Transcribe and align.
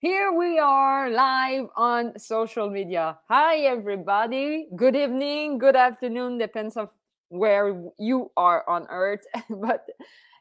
Here 0.00 0.30
we 0.30 0.60
are 0.60 1.10
live 1.10 1.66
on 1.76 2.16
social 2.20 2.70
media. 2.70 3.18
Hi, 3.28 3.56
everybody. 3.62 4.68
Good 4.76 4.94
evening, 4.94 5.58
good 5.58 5.74
afternoon, 5.74 6.38
depends 6.38 6.76
on 6.76 6.88
where 7.30 7.82
you 7.98 8.30
are 8.36 8.62
on 8.68 8.86
earth. 8.90 9.26
but 9.50 9.86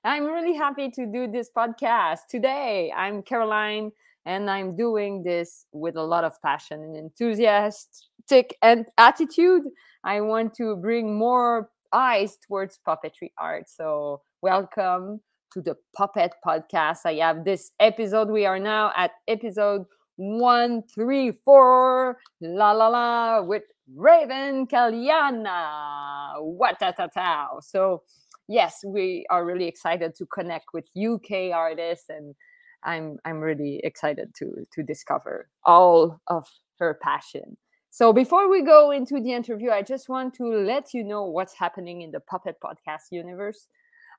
I'm 0.03 0.25
really 0.25 0.53
happy 0.53 0.91
to 0.91 1.07
do 1.07 1.27
this 1.27 1.49
podcast 1.49 2.27
today. 2.29 2.93
I'm 2.95 3.23
Caroline, 3.23 3.93
and 4.27 4.47
I'm 4.47 4.75
doing 4.75 5.23
this 5.23 5.65
with 5.71 5.95
a 5.95 6.03
lot 6.03 6.23
of 6.23 6.39
passion 6.43 6.83
and 6.83 6.95
enthusiastic 6.95 8.55
and 8.61 8.85
attitude. 8.99 9.63
I 10.03 10.21
want 10.21 10.53
to 10.57 10.75
bring 10.75 11.17
more 11.17 11.71
eyes 11.91 12.37
towards 12.47 12.79
puppetry 12.87 13.31
art. 13.39 13.67
So, 13.71 14.21
welcome 14.43 15.21
to 15.53 15.61
the 15.61 15.75
Puppet 15.95 16.33
Podcast. 16.45 16.99
I 17.05 17.13
have 17.15 17.45
this 17.45 17.71
episode. 17.79 18.29
We 18.29 18.45
are 18.45 18.59
now 18.59 18.91
at 18.95 19.11
episode 19.27 19.85
134, 20.17 22.17
la 22.41 22.71
la 22.71 22.87
la, 22.87 23.41
with 23.41 23.63
Raven 23.95 24.67
Kaliana. 24.67 26.41
What 26.41 26.79
ta 26.79 26.91
ta 26.91 27.07
ta. 27.07 27.59
So, 27.61 28.03
yes, 28.47 28.83
we 28.85 29.25
are 29.29 29.45
really 29.45 29.67
excited 29.67 30.15
to 30.15 30.25
connect 30.25 30.73
with 30.73 30.89
UK 30.97 31.51
artists 31.53 32.09
and 32.09 32.35
I'm 32.83 33.17
I'm 33.25 33.39
really 33.39 33.79
excited 33.83 34.33
to 34.35 34.65
to 34.71 34.83
discover 34.83 35.49
all 35.63 36.21
of 36.27 36.47
her 36.79 36.99
passion. 37.01 37.57
So 37.89 38.13
before 38.13 38.49
we 38.49 38.61
go 38.61 38.91
into 38.91 39.19
the 39.19 39.33
interview, 39.33 39.71
I 39.71 39.81
just 39.81 40.07
want 40.07 40.35
to 40.35 40.45
let 40.45 40.93
you 40.93 41.03
know 41.03 41.25
what's 41.25 41.55
happening 41.55 42.01
in 42.01 42.11
the 42.11 42.19
Puppet 42.19 42.57
Podcast 42.63 43.11
universe. 43.11 43.67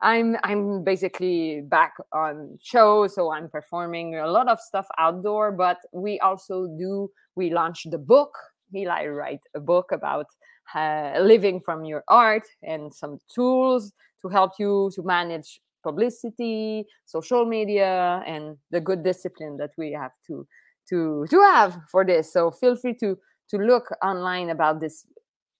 I'm 0.00 0.36
I'm 0.44 0.84
basically 0.84 1.62
back 1.62 1.94
on 2.12 2.58
show, 2.62 3.08
so 3.08 3.32
I'm 3.32 3.48
performing 3.48 4.14
a 4.16 4.30
lot 4.30 4.48
of 4.48 4.60
stuff 4.60 4.86
outdoor. 4.96 5.52
But 5.52 5.78
we 5.92 6.20
also 6.20 6.68
do 6.78 7.10
we 7.34 7.50
launched 7.50 7.90
the 7.90 7.98
book. 7.98 8.36
Eli 8.74 9.06
write 9.06 9.40
a 9.54 9.60
book 9.60 9.90
about 9.92 10.26
uh, 10.74 11.18
living 11.20 11.60
from 11.60 11.84
your 11.84 12.04
art 12.08 12.44
and 12.62 12.92
some 12.92 13.18
tools 13.34 13.92
to 14.22 14.28
help 14.28 14.52
you 14.58 14.90
to 14.94 15.02
manage 15.02 15.60
publicity, 15.82 16.84
social 17.06 17.46
media, 17.46 18.22
and 18.26 18.56
the 18.70 18.80
good 18.80 19.02
discipline 19.02 19.56
that 19.56 19.70
we 19.78 19.92
have 19.92 20.12
to 20.26 20.46
to 20.90 21.26
to 21.30 21.40
have 21.42 21.78
for 21.90 22.04
this. 22.04 22.32
So 22.32 22.50
feel 22.50 22.76
free 22.76 22.94
to 23.00 23.18
to 23.50 23.56
look 23.56 23.88
online 24.02 24.50
about 24.50 24.80
this 24.80 25.06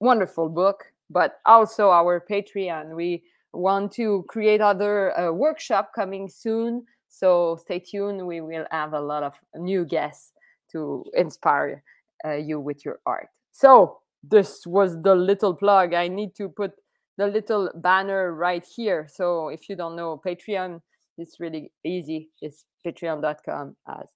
wonderful 0.01 0.49
book, 0.49 0.85
but 1.11 1.41
also 1.47 1.91
our 1.91 2.23
Patreon. 2.31 2.95
We 2.95 3.25
want 3.53 3.93
to 3.93 4.25
create 4.29 4.61
other 4.61 5.19
uh, 5.19 5.33
workshop 5.33 5.93
coming 5.95 6.29
soon. 6.29 6.85
So 7.09 7.59
stay 7.61 7.79
tuned. 7.79 8.27
We 8.27 8.41
will 8.41 8.67
have 8.71 8.93
a 8.93 9.01
lot 9.01 9.23
of 9.23 9.35
new 9.57 9.85
guests 9.85 10.33
to 10.73 11.05
inspire 11.15 11.83
uh, 12.25 12.35
you 12.35 12.61
with 12.61 12.85
your 12.85 13.01
art. 13.07 13.29
So 13.53 13.99
this 14.23 14.67
was 14.67 15.01
the 15.03 15.15
little 15.15 15.55
plug. 15.55 15.95
I 15.95 16.09
need 16.09 16.35
to 16.37 16.49
put 16.49 16.73
the 17.17 17.27
little 17.27 17.71
banner 17.75 18.33
right 18.33 18.65
here. 18.65 19.09
So 19.11 19.49
if 19.49 19.69
you 19.69 19.77
don't 19.77 19.97
know 19.97 20.21
patreon 20.25 20.81
it's 21.21 21.41
really 21.41 21.73
easy. 21.85 22.31
It's 22.41 22.65
patreon.com 22.87 23.77
as 23.89 24.07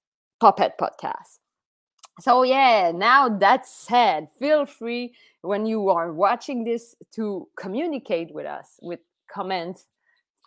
puppet 0.41 0.75
podcast. 0.81 1.39
So 2.21 2.43
yeah 2.43 2.93
now 2.95 3.29
that 3.29 3.67
said 3.67 4.29
feel 4.39 4.67
free 4.67 5.15
when 5.41 5.67
you 5.67 5.89
are 5.89 6.13
watching 6.13 6.63
this 6.63 6.95
to 7.15 7.49
communicate 7.57 8.33
with 8.33 8.47
us 8.47 8.79
with 8.81 9.01
comment 9.33 9.79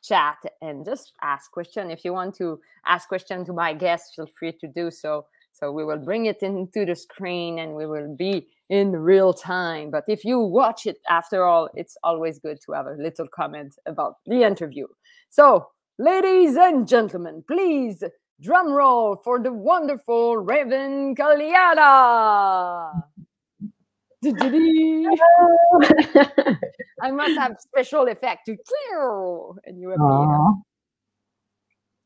chat 0.03 0.37
and 0.61 0.85
just 0.85 1.13
ask 1.21 1.51
question. 1.51 1.89
If 1.89 2.05
you 2.05 2.13
want 2.13 2.35
to 2.35 2.59
ask 2.85 3.07
question 3.07 3.43
to 3.45 3.53
my 3.53 3.73
guests 3.73 4.15
feel 4.15 4.27
free 4.27 4.53
to 4.61 4.67
do 4.67 4.91
so. 4.91 5.25
So 5.53 5.71
we 5.71 5.85
will 5.85 5.97
bring 5.97 6.25
it 6.25 6.43
into 6.43 6.85
the 6.85 6.95
screen 6.95 7.59
and 7.59 7.75
we 7.75 7.85
will 7.85 8.13
be 8.15 8.47
in 8.69 8.91
real 8.91 9.33
time. 9.33 9.89
But 9.89 10.03
if 10.07 10.25
you 10.25 10.39
watch 10.39 10.85
it 10.85 10.97
after 11.09 11.43
all 11.43 11.69
it's 11.75 11.97
always 12.03 12.39
good 12.39 12.59
to 12.65 12.73
have 12.73 12.87
a 12.87 13.01
little 13.01 13.27
comment 13.33 13.75
about 13.85 14.15
the 14.25 14.43
interview. 14.43 14.87
So 15.29 15.67
ladies 15.97 16.55
and 16.57 16.87
gentlemen 16.87 17.43
please 17.47 18.03
drum 18.41 18.71
roll 18.73 19.15
for 19.23 19.39
the 19.39 19.53
wonderful 19.53 20.37
raven 20.37 21.15
kaliana 21.15 22.91
I 27.01 27.11
must 27.11 27.37
have 27.37 27.57
special 27.59 28.07
effect 28.07 28.47
to 28.47 28.57
and 29.65 29.79
you 29.79 29.91
appear. 29.91 30.53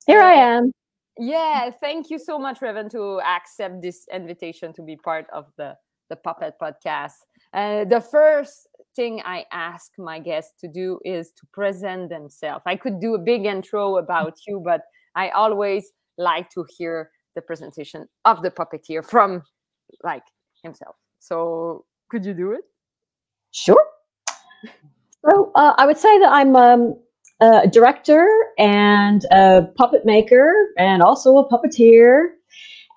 Here 0.07 0.22
I 0.22 0.34
am. 0.34 0.72
Yeah, 1.18 1.69
thank 1.69 2.09
you 2.09 2.18
so 2.18 2.40
much, 2.40 2.62
Raven, 2.62 2.90
to 2.90 3.19
accept 3.22 3.81
this 3.81 4.08
invitation 4.13 4.74
to 4.74 4.81
be 4.81 4.96
part 4.96 5.28
of 5.34 5.46
the 5.58 5.75
the 6.09 6.16
Puppet 6.16 6.56
Podcast. 6.62 7.13
Uh, 7.53 7.85
the 7.85 8.02
first 8.02 8.68
thing 8.96 9.22
I 9.24 9.46
ask 9.52 9.91
my 9.97 10.19
guests 10.19 10.53
to 10.62 10.68
do 10.68 11.00
is 11.06 11.31
to 11.34 11.46
present 11.53 12.09
themselves. 12.09 12.63
I 12.66 12.75
could 12.75 13.00
do 13.00 13.16
a 13.16 13.19
big 13.19 13.46
intro 13.46 13.97
about 13.97 14.38
you, 14.47 14.62
but 14.63 14.81
I 15.16 15.29
always 15.29 15.91
like 16.18 16.50
to 16.52 16.66
hear 16.78 17.12
the 17.35 17.41
presentation 17.41 18.08
of 18.25 18.41
the 18.41 18.52
puppeteer 18.52 19.08
from 19.08 19.44
like 20.03 20.24
himself. 20.63 20.96
So 21.19 21.85
could 22.09 22.25
you 22.25 22.34
do 22.34 22.52
it? 22.52 22.62
Sure. 23.52 23.84
So 25.25 25.52
uh, 25.56 25.74
I 25.78 25.86
would 25.86 25.97
say 25.97 26.20
that 26.20 26.31
I'm 26.31 26.56
um, 26.56 26.96
a 27.42 27.68
director 27.68 28.28
and 28.58 29.25
a 29.31 29.64
puppet 29.75 30.06
maker 30.06 30.53
and 30.78 31.02
also 31.02 31.38
a 31.38 31.50
puppeteer. 31.50 32.30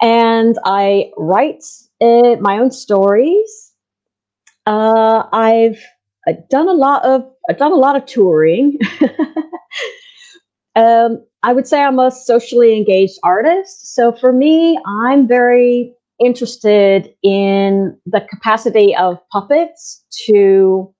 And 0.00 0.56
I 0.64 1.10
write 1.16 1.62
uh, 2.00 2.36
my 2.40 2.58
own 2.58 2.70
stories. 2.70 3.72
Uh, 4.66 5.24
I've, 5.32 5.80
I've 6.26 6.48
done 6.48 6.68
a 6.68 6.72
lot 6.72 7.04
of 7.04 7.24
I've 7.48 7.58
done 7.58 7.72
a 7.72 7.76
lot 7.76 7.96
of 7.96 8.06
touring. 8.06 8.78
um, 10.76 11.24
I 11.42 11.52
would 11.52 11.66
say 11.66 11.82
I'm 11.82 11.98
a 11.98 12.10
socially 12.10 12.76
engaged 12.76 13.18
artist. 13.24 13.94
So 13.94 14.12
for 14.12 14.32
me, 14.32 14.78
I'm 14.86 15.26
very 15.26 15.92
interested 16.24 17.12
in 17.22 17.96
the 18.06 18.20
capacity 18.30 18.94
of 18.96 19.18
puppets 19.30 20.04
to 20.26 20.92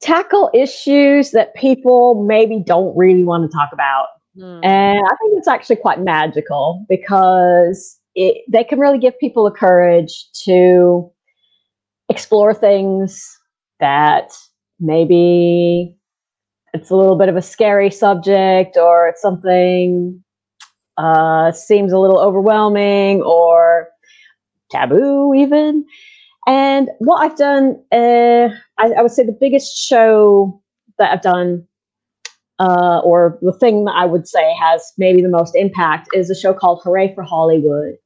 tackle 0.00 0.50
issues 0.54 1.30
that 1.32 1.54
people 1.54 2.24
maybe 2.26 2.62
don't 2.64 2.96
really 2.96 3.24
want 3.24 3.50
to 3.50 3.56
talk 3.56 3.70
about. 3.72 4.06
Mm. 4.36 4.64
And 4.64 4.98
I 4.98 5.14
think 5.20 5.38
it's 5.38 5.48
actually 5.48 5.76
quite 5.76 6.00
magical 6.00 6.84
because 6.88 7.98
it, 8.14 8.42
they 8.48 8.64
can 8.64 8.78
really 8.78 8.98
give 8.98 9.18
people 9.18 9.44
the 9.44 9.50
courage 9.50 10.26
to 10.44 11.10
explore 12.08 12.54
things 12.54 13.38
that 13.78 14.32
maybe 14.78 15.96
it's 16.72 16.90
a 16.90 16.96
little 16.96 17.16
bit 17.16 17.28
of 17.28 17.36
a 17.36 17.42
scary 17.42 17.90
subject 17.90 18.76
or 18.76 19.08
it's 19.08 19.22
something 19.22 20.22
uh, 20.96 21.52
seems 21.52 21.92
a 21.92 21.98
little 21.98 22.20
overwhelming 22.20 23.22
or 23.22 23.49
taboo, 24.70 25.34
even. 25.34 25.84
And 26.46 26.88
what 26.98 27.18
I've 27.18 27.36
done, 27.36 27.82
uh, 27.92 28.48
I, 28.78 28.92
I, 28.96 29.02
would 29.02 29.10
say 29.10 29.24
the 29.24 29.36
biggest 29.38 29.76
show 29.76 30.60
that 30.98 31.12
I've 31.12 31.22
done, 31.22 31.66
uh, 32.58 33.00
or 33.04 33.38
the 33.42 33.52
thing 33.52 33.84
that 33.84 33.94
I 33.94 34.06
would 34.06 34.26
say 34.26 34.54
has 34.60 34.92
maybe 34.98 35.22
the 35.22 35.28
most 35.28 35.54
impact, 35.54 36.08
is 36.14 36.30
a 36.30 36.34
show 36.34 36.54
called 36.54 36.80
Hooray 36.82 37.14
for 37.14 37.22
Hollywood. 37.22 37.96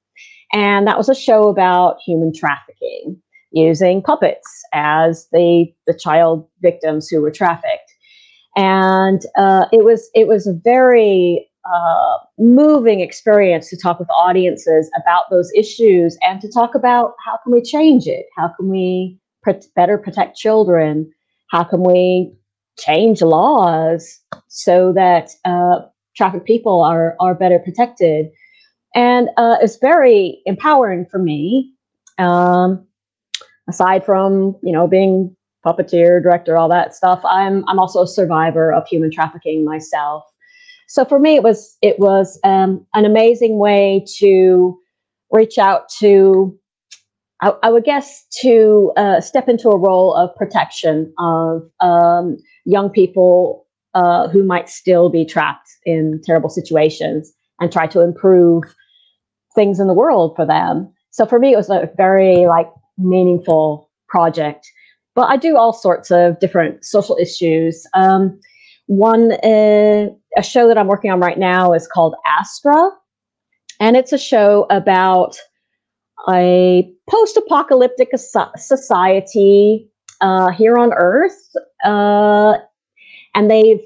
And 0.53 0.87
that 0.87 0.99
was 0.99 1.09
a 1.09 1.15
show 1.15 1.49
about 1.49 1.99
human 2.05 2.33
trafficking 2.33 3.21
using 3.53 4.03
puppets 4.03 4.63
as 4.73 5.29
the, 5.33 5.67
the 5.87 5.95
child 5.95 6.47
victims 6.61 7.09
who 7.09 7.21
were 7.21 7.31
trafficked. 7.31 7.93
And 8.57 9.23
uh, 9.37 9.67
it 9.73 9.85
was 9.85 10.09
it 10.15 10.29
was 10.29 10.47
a 10.47 10.53
very 10.53 11.49
uh, 11.73 12.17
moving 12.39 13.01
experience 13.01 13.71
to 13.71 13.77
talk 13.77 13.99
with 13.99 14.09
audiences 14.11 14.91
about 15.01 15.25
those 15.31 15.51
issues 15.55 16.16
and 16.22 16.41
to 16.41 16.51
talk 16.51 16.75
about 16.75 17.15
how 17.25 17.39
can 17.43 17.53
we 17.53 17.63
change 17.63 18.07
it? 18.07 18.27
How 18.37 18.49
can 18.49 18.69
we 18.69 19.19
pr- 19.43 19.53
better 19.75 19.99
protect 19.99 20.37
children? 20.37 21.11
How 21.51 21.65
can 21.65 21.83
we 21.83 22.33
change 22.78 23.22
laws 23.22 24.21
so 24.49 24.93
that 24.93 25.31
uh, 25.45 25.81
trafficked 26.16 26.47
people 26.47 26.83
are 26.83 27.16
are 27.21 27.34
better 27.34 27.59
protected? 27.59 28.27
And 28.95 29.28
uh, 29.37 29.57
it's 29.60 29.78
very 29.78 30.41
empowering 30.47 31.07
for 31.10 31.19
me 31.19 31.75
um, 32.19 32.87
aside 33.69 34.05
from 34.05 34.57
you 34.63 34.72
know 34.72 34.87
being 34.87 35.34
puppeteer 35.65 36.22
director 36.22 36.57
all 36.57 36.69
that 36.69 36.95
stuff 36.95 37.22
i'm 37.25 37.67
i'm 37.69 37.78
also 37.78 38.03
a 38.03 38.07
survivor 38.07 38.72
of 38.72 38.87
human 38.87 39.10
trafficking 39.10 39.65
myself 39.65 40.22
so 40.89 41.04
for 41.04 41.19
me, 41.19 41.36
it 41.36 41.42
was 41.42 41.77
it 41.83 41.98
was 41.98 42.39
um, 42.45 42.86
an 42.95 43.04
amazing 43.04 43.59
way 43.59 44.04
to 44.19 44.78
reach 45.31 45.59
out 45.59 45.89
to, 45.98 46.57
I, 47.41 47.53
I 47.63 47.71
would 47.71 47.84
guess, 47.84 48.25
to 48.41 48.92
uh, 48.97 49.21
step 49.21 49.48
into 49.48 49.69
a 49.71 49.78
role 49.78 50.15
of 50.15 50.34
protection 50.36 51.13
of 51.19 51.63
um, 51.81 52.36
young 52.65 52.91
people 52.91 53.66
uh, 53.95 54.28
who 54.28 54.45
might 54.45 54.69
still 54.69 55.09
be 55.09 55.25
trapped 55.25 55.69
in 55.84 56.21
terrible 56.25 56.51
situations 56.51 57.33
and 57.60 57.72
try 57.72 57.86
to 57.86 58.01
improve 58.01 58.63
things 59.54 59.78
in 59.78 59.86
the 59.86 59.95
world 59.95 60.34
for 60.36 60.47
them. 60.47 60.92
So 61.10 61.27
for 61.27 61.39
me, 61.39 61.53
it 61.53 61.57
was 61.57 61.71
a 61.71 61.89
very 61.97 62.47
like 62.47 62.71
meaningful 62.98 63.91
project. 64.09 64.71
But 65.15 65.31
I 65.31 65.36
do 65.36 65.57
all 65.57 65.72
sorts 65.72 66.10
of 66.10 66.41
different 66.41 66.84
social 66.84 67.16
issues. 67.21 67.86
Um, 67.95 68.39
one, 68.86 69.33
uh, 69.45 70.09
a 70.36 70.42
show 70.42 70.69
that 70.69 70.78
I'm 70.78 70.86
working 70.86 71.10
on 71.10 71.21
right 71.21 71.39
now 71.39 71.72
is 71.72 71.86
called 71.86 72.15
Astra, 72.27 72.91
and 73.81 73.97
it's 73.97 74.13
a 74.13 74.19
show 74.19 74.66
about 74.71 75.36
a 76.28 76.91
post-apocalyptic 77.09 78.10
society 78.57 79.89
uh, 80.21 80.51
here 80.51 80.78
on 80.78 80.92
Earth, 80.95 81.51
uh, 81.84 82.54
and 83.34 83.51
they've 83.51 83.81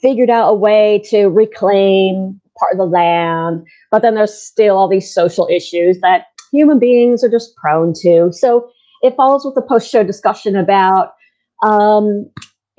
figured 0.00 0.30
out 0.30 0.50
a 0.50 0.54
way 0.54 1.02
to 1.10 1.26
reclaim 1.26 2.40
part 2.58 2.72
of 2.72 2.78
the 2.78 2.84
land, 2.84 3.66
but 3.90 4.02
then 4.02 4.14
there's 4.14 4.34
still 4.34 4.76
all 4.76 4.88
these 4.88 5.12
social 5.12 5.48
issues 5.50 5.98
that 6.00 6.26
human 6.52 6.78
beings 6.78 7.24
are 7.24 7.30
just 7.30 7.56
prone 7.56 7.92
to. 8.02 8.32
So 8.32 8.70
it 9.02 9.16
follows 9.16 9.44
with 9.44 9.56
a 9.56 9.66
post-show 9.66 10.04
discussion 10.04 10.56
about 10.56 11.12
um, 11.62 12.30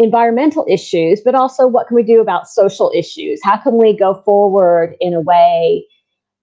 environmental 0.02 0.66
issues, 0.70 1.22
but 1.24 1.36
also 1.36 1.68
what 1.68 1.88
can 1.88 1.96
we 1.96 2.04
do 2.04 2.22
about 2.22 2.48
social 2.48 2.92
issues? 2.96 3.40
How 3.44 3.58
can 3.58 3.78
we 3.78 3.96
go 3.96 4.22
forward 4.26 4.96
in 5.00 5.14
a 5.14 5.22
way 5.22 5.86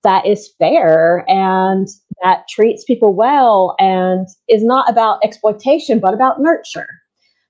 that 0.05 0.27
is 0.27 0.51
fair 0.59 1.25
and 1.29 1.89
that 2.23 2.47
treats 2.49 2.85
people 2.85 3.15
well 3.15 3.75
and 3.79 4.27
is 4.49 4.65
not 4.65 4.89
about 4.89 5.19
exploitation, 5.25 5.99
but 5.99 6.15
about 6.15 6.41
nurture? 6.41 6.89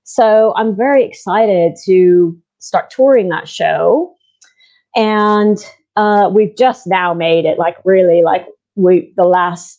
So 0.03 0.53
I'm 0.55 0.75
very 0.75 1.05
excited 1.05 1.73
to 1.85 2.35
start 2.57 2.89
touring 2.89 3.29
that 3.29 3.47
show. 3.47 4.15
And 4.95 5.57
uh, 5.95 6.31
we've 6.33 6.55
just 6.57 6.87
now 6.87 7.13
made 7.13 7.45
it 7.45 7.59
like 7.59 7.77
really 7.85 8.23
like 8.23 8.47
we 8.75 9.13
the 9.17 9.25
last 9.25 9.78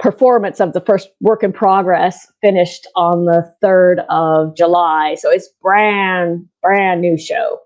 performance 0.00 0.60
of 0.60 0.72
the 0.72 0.80
first 0.80 1.10
work 1.20 1.42
in 1.42 1.52
progress 1.52 2.26
finished 2.40 2.86
on 2.96 3.26
the 3.26 3.54
3rd 3.62 4.04
of 4.08 4.56
July. 4.56 5.14
So 5.18 5.30
it's 5.30 5.48
brand, 5.62 6.46
brand 6.62 7.00
new 7.00 7.18
show. 7.18 7.58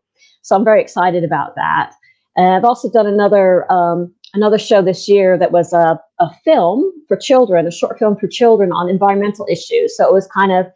So 0.43 0.57
I'm 0.57 0.65
very 0.65 0.81
excited 0.81 1.25
about 1.25 1.55
that. 1.55 1.93
And 2.37 2.55
I've 2.55 2.65
also 2.65 2.91
done 2.91 3.07
another 3.07 3.71
um, 3.73 4.13
another 4.35 4.59
show 4.59 4.83
this 4.83 5.09
year 5.09 5.39
that 5.39 5.53
was 5.53 5.73
a, 5.73 5.99
a 6.19 6.29
film 6.45 6.93
for 7.07 7.17
children, 7.17 7.67
a 7.67 7.71
short 7.71 7.99
film 7.99 8.17
for 8.17 8.27
children 8.27 8.73
on 8.73 8.89
environmental 8.89 9.47
issues. 9.49 9.97
So 9.97 10.05
it 10.05 10.13
was 10.13 10.27
kind 10.27 10.51
of 10.51 10.67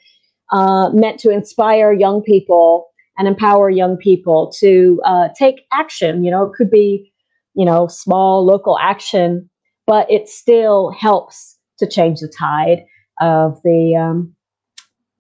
uh, 0.53 0.91
meant 0.91 1.19
to 1.21 1.31
inspire 1.31 1.93
young 1.93 2.23
people 2.23 2.87
and 3.19 3.27
empower 3.27 3.69
young 3.69 3.97
people 3.97 4.53
to 4.61 5.01
uh, 5.05 5.29
take 5.37 5.63
action. 5.73 6.25
You 6.25 6.31
know, 6.31 6.45
it 6.45 6.53
could 6.55 6.71
be, 6.71 7.13
you 7.55 7.65
know, 7.65 7.89
small 7.89 8.45
local 8.47 8.79
action, 8.79 9.51
but 9.89 10.09
it 10.11 10.29
still 10.29 10.91
helps 10.91 11.59
to 11.79 11.87
change 11.89 12.21
the 12.21 12.29
tide 12.29 12.85
of 13.21 13.61
the 13.65 13.97
um, 13.97 14.35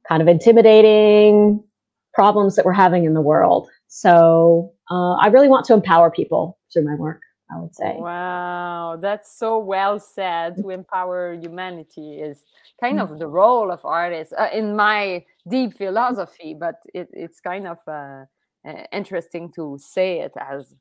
kind 0.06 0.20
of 0.20 0.28
intimidating 0.28 1.64
problems 2.12 2.54
that 2.54 2.64
we're 2.66 2.72
having 2.72 3.04
in 3.04 3.14
the 3.14 3.20
world. 3.22 3.68
So 3.88 4.72
uh, 4.90 5.14
I 5.14 5.28
really 5.28 5.48
want 5.48 5.64
to 5.66 5.74
empower 5.74 6.10
people 6.10 6.58
through 6.72 6.84
my 6.84 6.94
work. 6.94 7.22
I 7.50 7.58
would 7.58 7.74
say. 7.74 7.94
Wow, 7.96 8.98
that's 9.00 9.38
so 9.38 9.58
well 9.58 9.98
said. 9.98 10.58
To 10.58 10.68
empower 10.68 11.32
humanity 11.32 12.20
is 12.20 12.44
kind 12.78 13.00
of 13.00 13.18
the 13.18 13.26
role 13.26 13.70
of 13.70 13.80
artists 13.86 14.34
uh, 14.36 14.50
in 14.52 14.76
my 14.76 15.24
deep 15.48 15.78
philosophy, 15.78 16.54
but 16.60 16.74
it, 16.92 17.08
it's 17.14 17.40
kind 17.40 17.66
of 17.66 17.78
uh, 17.88 18.24
uh, 18.68 18.84
interesting 18.92 19.50
to 19.52 19.78
say 19.80 20.20
it 20.20 20.32
as 20.38 20.74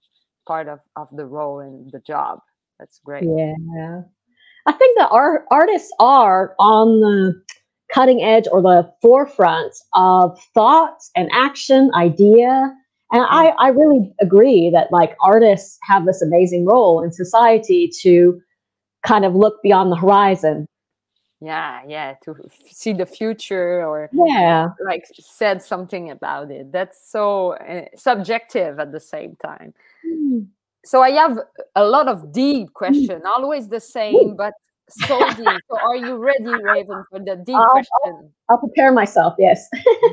part 0.46 0.68
of, 0.68 0.80
of 0.98 1.08
the 1.14 1.26
role 1.26 1.62
and 1.62 1.90
the 1.94 2.02
job. 2.02 2.40
That's 2.80 3.00
great. 3.00 3.24
Yeah. 3.24 4.02
I 4.66 4.72
think 4.74 4.98
that 4.98 5.10
our 5.12 5.46
artists 5.50 5.92
are 6.00 6.56
on 6.60 7.00
the 7.00 7.42
cutting 7.92 8.22
edge 8.22 8.46
or 8.52 8.62
the 8.62 8.92
forefront 9.02 9.74
of 9.94 10.38
thoughts 10.54 11.10
and 11.16 11.30
action, 11.32 11.90
idea, 11.96 12.76
and 13.12 13.24
I, 13.24 13.54
I 13.58 13.70
really 13.70 14.14
agree 14.20 14.70
that 14.72 14.92
like 14.92 15.16
artists 15.22 15.78
have 15.84 16.06
this 16.06 16.22
amazing 16.22 16.66
role 16.66 17.02
in 17.02 17.12
society 17.12 17.90
to 18.02 18.42
kind 19.06 19.24
of 19.24 19.34
look 19.34 19.62
beyond 19.64 19.92
the 19.92 19.96
horizon. 19.96 20.68
Yeah, 21.40 21.82
yeah, 21.88 22.16
to 22.24 22.36
see 22.70 22.94
the 22.94 23.06
future 23.06 23.86
or 23.86 24.10
yeah, 24.12 24.70
like 24.84 25.06
said 25.14 25.62
something 25.62 26.10
about 26.10 26.52
it. 26.52 26.72
That's 26.72 27.10
so 27.10 27.54
uh, 27.54 27.86
subjective 27.96 28.80
at 28.80 28.92
the 28.92 29.00
same 29.00 29.38
time. 29.38 29.74
Mm. 30.06 30.48
So 30.88 31.02
I 31.02 31.12
have 31.12 31.38
a 31.76 31.84
lot 31.84 32.08
of 32.08 32.32
deep 32.32 32.74
question, 32.74 33.22
always 33.26 33.68
the 33.68 33.80
same, 33.82 34.38
but 34.38 34.54
so 34.90 35.20
deep. 35.36 35.60
So 35.70 35.78
are 35.78 35.98
you 35.98 36.16
ready, 36.16 36.46
Raven, 36.64 37.04
for 37.10 37.20
the 37.20 37.36
deep 37.46 37.58
I'll, 37.58 37.70
question? 37.72 37.90
I'll, 38.06 38.32
I'll 38.50 38.58
prepare 38.60 38.94
myself. 38.94 39.34
Yes. 39.38 39.68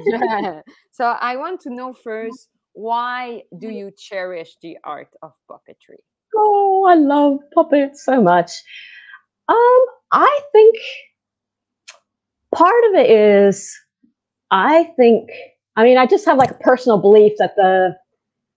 yeah. 0.06 0.62
So 0.90 1.04
I 1.04 1.36
want 1.36 1.60
to 1.62 1.70
know 1.70 1.92
first 1.92 2.48
why 2.72 3.42
do 3.58 3.68
you 3.68 3.92
cherish 3.96 4.56
the 4.62 4.76
art 4.82 5.14
of 5.22 5.32
puppetry? 5.48 5.98
Oh, 6.36 6.86
I 6.88 6.94
love 6.96 7.38
puppets 7.54 8.04
so 8.04 8.20
much. 8.20 8.50
Um, 9.48 9.84
I 10.12 10.40
think 10.52 10.76
part 12.52 12.84
of 12.88 12.94
it 12.96 13.10
is 13.10 13.72
I 14.50 14.92
think 14.96 15.30
I 15.76 15.84
mean 15.84 15.98
I 15.98 16.06
just 16.06 16.24
have 16.26 16.38
like 16.38 16.50
a 16.50 16.60
personal 16.68 16.98
belief 16.98 17.32
that 17.38 17.54
the 17.56 17.96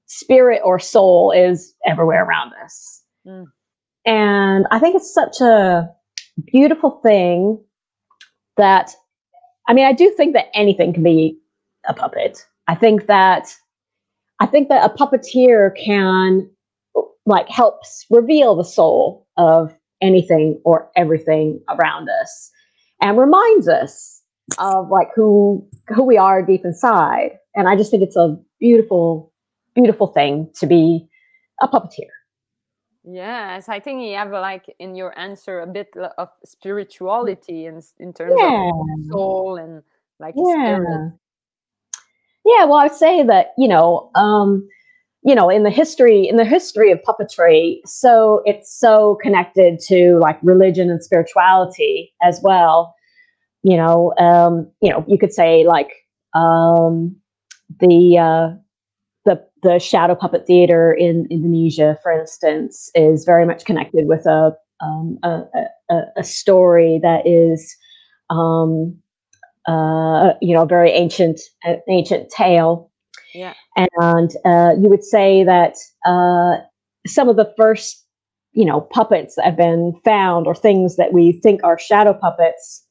spirit 0.07 0.61
or 0.63 0.79
soul 0.79 1.31
is 1.31 1.73
everywhere 1.85 2.23
around 2.23 2.53
us. 2.63 3.03
Mm. 3.25 3.45
And 4.05 4.65
I 4.71 4.79
think 4.79 4.95
it's 4.95 5.13
such 5.13 5.41
a 5.41 5.89
beautiful 6.45 6.99
thing 7.03 7.61
that 8.55 8.91
I 9.67 9.73
mean 9.73 9.85
I 9.85 9.93
do 9.93 10.11
think 10.11 10.33
that 10.33 10.47
anything 10.53 10.93
can 10.93 11.03
be 11.03 11.37
a 11.87 11.93
puppet. 11.93 12.45
I 12.67 12.75
think 12.75 13.07
that 13.07 13.53
I 14.39 14.45
think 14.45 14.69
that 14.69 14.89
a 14.89 14.93
puppeteer 14.93 15.71
can 15.77 16.49
like 17.25 17.49
helps 17.49 18.05
reveal 18.09 18.55
the 18.55 18.63
soul 18.63 19.27
of 19.35 19.75
anything 20.01 20.61
or 20.63 20.89
everything 20.95 21.59
around 21.69 22.07
us 22.21 22.51
and 23.01 23.17
reminds 23.17 23.67
us 23.67 24.21
of 24.59 24.89
like 24.89 25.09
who 25.15 25.67
who 25.87 26.03
we 26.03 26.17
are 26.17 26.41
deep 26.41 26.63
inside. 26.63 27.31
And 27.55 27.67
I 27.67 27.75
just 27.75 27.91
think 27.91 28.03
it's 28.03 28.15
a 28.15 28.37
beautiful, 28.59 29.33
beautiful 29.77 30.07
thing 30.07 30.49
to 30.55 30.65
be 30.65 31.07
a 31.61 31.67
puppeteer. 31.67 32.09
Yes, 33.09 33.69
I 33.69 33.79
think 33.79 34.03
you 34.03 34.15
have 34.15 34.31
like 34.31 34.65
in 34.79 34.95
your 34.95 35.17
answer 35.17 35.61
a 35.61 35.67
bit 35.67 35.95
of 36.17 36.29
spirituality 36.43 37.65
in 37.65 37.81
in 37.99 38.11
terms 38.11 38.35
yeah. 38.37 38.69
of 38.69 39.05
soul 39.09 39.55
and 39.55 39.81
like 40.19 40.35
yeah. 40.35 40.75
spirit. 40.75 41.13
Yeah, 42.43 42.65
well, 42.65 42.79
I 42.79 42.83
would 42.83 42.95
say 42.95 43.23
that 43.23 43.53
you 43.57 43.69
know, 43.69 44.11
um, 44.15 44.67
you 45.23 45.35
know, 45.35 45.49
in 45.49 45.63
the 45.63 45.69
history 45.69 46.27
in 46.27 46.35
the 46.35 46.43
history 46.43 46.91
of 46.91 46.99
puppetry, 47.03 47.79
so 47.85 48.41
it's 48.45 48.77
so 48.77 49.17
connected 49.21 49.79
to 49.87 50.17
like 50.19 50.37
religion 50.43 50.89
and 50.89 51.01
spirituality 51.01 52.13
as 52.21 52.41
well. 52.43 52.93
You 53.63 53.77
know, 53.77 54.13
um, 54.19 54.69
you 54.81 54.91
know, 54.91 55.05
you 55.07 55.17
could 55.17 55.33
say 55.33 55.65
like 55.65 55.91
um, 56.33 57.15
the 57.79 58.17
uh, 58.17 58.66
the 59.27 59.43
the 59.61 59.77
shadow 59.77 60.15
puppet 60.15 60.47
theater 60.47 60.93
in 60.93 61.27
Indonesia, 61.29 61.99
for 62.01 62.11
instance, 62.11 62.89
is 62.95 63.25
very 63.25 63.45
much 63.45 63.65
connected 63.65 64.07
with 64.07 64.25
a 64.25 64.55
um, 64.79 65.19
a, 65.23 65.41
a, 65.89 66.01
a, 66.17 66.23
story 66.23 66.99
that 67.01 67.25
is 67.25 67.75
um, 68.29 68.95
uh, 69.67 70.33
you 70.41 70.53
know, 70.53 70.63
a 70.63 70.67
very 70.67 70.91
ancient, 70.91 71.41
uh, 71.67 71.75
ancient 71.89 72.29
tale. 72.29 72.89
Yeah. 73.33 73.53
And 73.75 74.31
uh, 74.45 74.73
you 74.79 74.89
would 74.89 75.03
say 75.03 75.43
that 75.43 75.75
uh, 76.05 76.63
some 77.05 77.27
of 77.27 77.35
the 77.35 77.53
first, 77.57 78.05
you 78.53 78.65
know, 78.65 78.81
puppets 78.81 79.35
that 79.35 79.45
have 79.45 79.57
been 79.57 79.93
found 80.05 80.47
or 80.47 80.55
things 80.55 80.95
that 80.95 81.13
we 81.13 81.33
think 81.33 81.63
are 81.63 81.77
shadow 81.77 82.13
puppets 82.13 82.85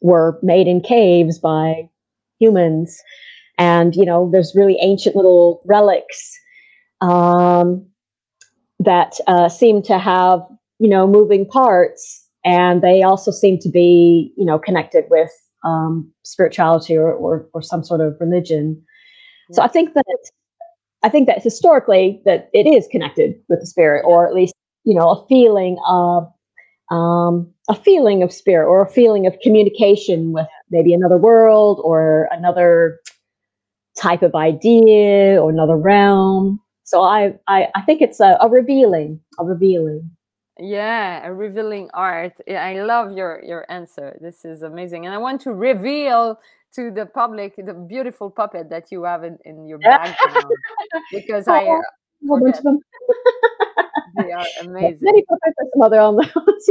were 0.00 0.38
made 0.42 0.68
in 0.68 0.80
caves 0.80 1.38
by 1.38 1.88
humans. 2.38 2.96
And, 3.58 3.94
you 3.94 4.04
know, 4.04 4.30
there's 4.30 4.54
really 4.54 4.78
ancient 4.80 5.16
little 5.16 5.62
relics 5.66 6.38
um, 7.00 7.84
that 8.78 9.14
uh, 9.26 9.48
seem 9.48 9.82
to 9.82 9.98
have, 9.98 10.40
you 10.78 10.88
know, 10.88 11.06
moving 11.06 11.46
parts. 11.46 12.26
And 12.44 12.82
they 12.82 13.02
also 13.02 13.30
seem 13.30 13.58
to 13.58 13.68
be, 13.68 14.32
you 14.36 14.44
know, 14.44 14.58
connected 14.58 15.04
with 15.10 15.30
um, 15.64 16.10
spirituality 16.22 16.96
or, 16.96 17.12
or, 17.12 17.48
or 17.52 17.62
some 17.62 17.82
sort 17.82 18.00
of 18.00 18.16
religion. 18.20 18.80
Yeah. 19.50 19.56
So 19.56 19.62
I 19.62 19.68
think 19.68 19.94
that 19.94 20.30
I 21.02 21.08
think 21.08 21.26
that 21.28 21.42
historically 21.42 22.20
that 22.24 22.50
it 22.52 22.66
is 22.66 22.88
connected 22.90 23.34
with 23.48 23.60
the 23.60 23.66
spirit, 23.66 24.04
or 24.04 24.26
at 24.26 24.34
least 24.34 24.54
you 24.84 24.94
know 24.94 25.10
a 25.10 25.26
feeling 25.28 25.78
of 25.86 26.26
um, 26.90 27.52
a 27.68 27.74
feeling 27.74 28.22
of 28.22 28.32
spirit 28.32 28.66
or 28.66 28.82
a 28.82 28.90
feeling 28.90 29.26
of 29.26 29.38
communication 29.42 30.32
with 30.32 30.46
maybe 30.70 30.94
another 30.94 31.18
world 31.18 31.80
or 31.84 32.28
another 32.32 32.98
type 33.98 34.22
of 34.22 34.34
idea 34.34 35.40
or 35.42 35.50
another 35.50 35.76
realm. 35.76 36.60
So 36.84 37.02
I 37.02 37.34
I, 37.46 37.68
I 37.74 37.82
think 37.82 38.00
it's 38.00 38.20
a, 38.20 38.36
a 38.40 38.48
revealing, 38.48 39.20
a 39.38 39.44
revealing. 39.44 40.10
Yeah, 40.58 41.26
a 41.26 41.32
revealing 41.32 41.88
art. 41.94 42.32
I 42.48 42.80
love 42.82 43.12
your 43.12 43.42
your 43.44 43.70
answer. 43.70 44.16
This 44.20 44.44
is 44.44 44.62
amazing, 44.62 45.06
and 45.06 45.14
I 45.14 45.18
want 45.18 45.40
to 45.42 45.52
reveal 45.52 46.40
to 46.74 46.90
the 46.90 47.06
public 47.06 47.54
the 47.56 47.74
beautiful 47.74 48.30
puppet 48.30 48.68
that 48.70 48.90
you 48.90 49.04
have 49.04 49.24
in, 49.24 49.38
in 49.44 49.66
your 49.66 49.78
background 49.90 50.44
because 51.12 51.46
oh, 51.48 51.54
I 51.54 51.64
uh, 51.64 51.80
they 54.16 54.32
are 54.32 54.46
amazing. 54.62 54.98
Many 55.00 55.24
puppets 55.24 55.56
and 55.58 55.70
some 55.74 55.82
other 55.82 56.00
on 56.00 56.16
those. 56.16 56.70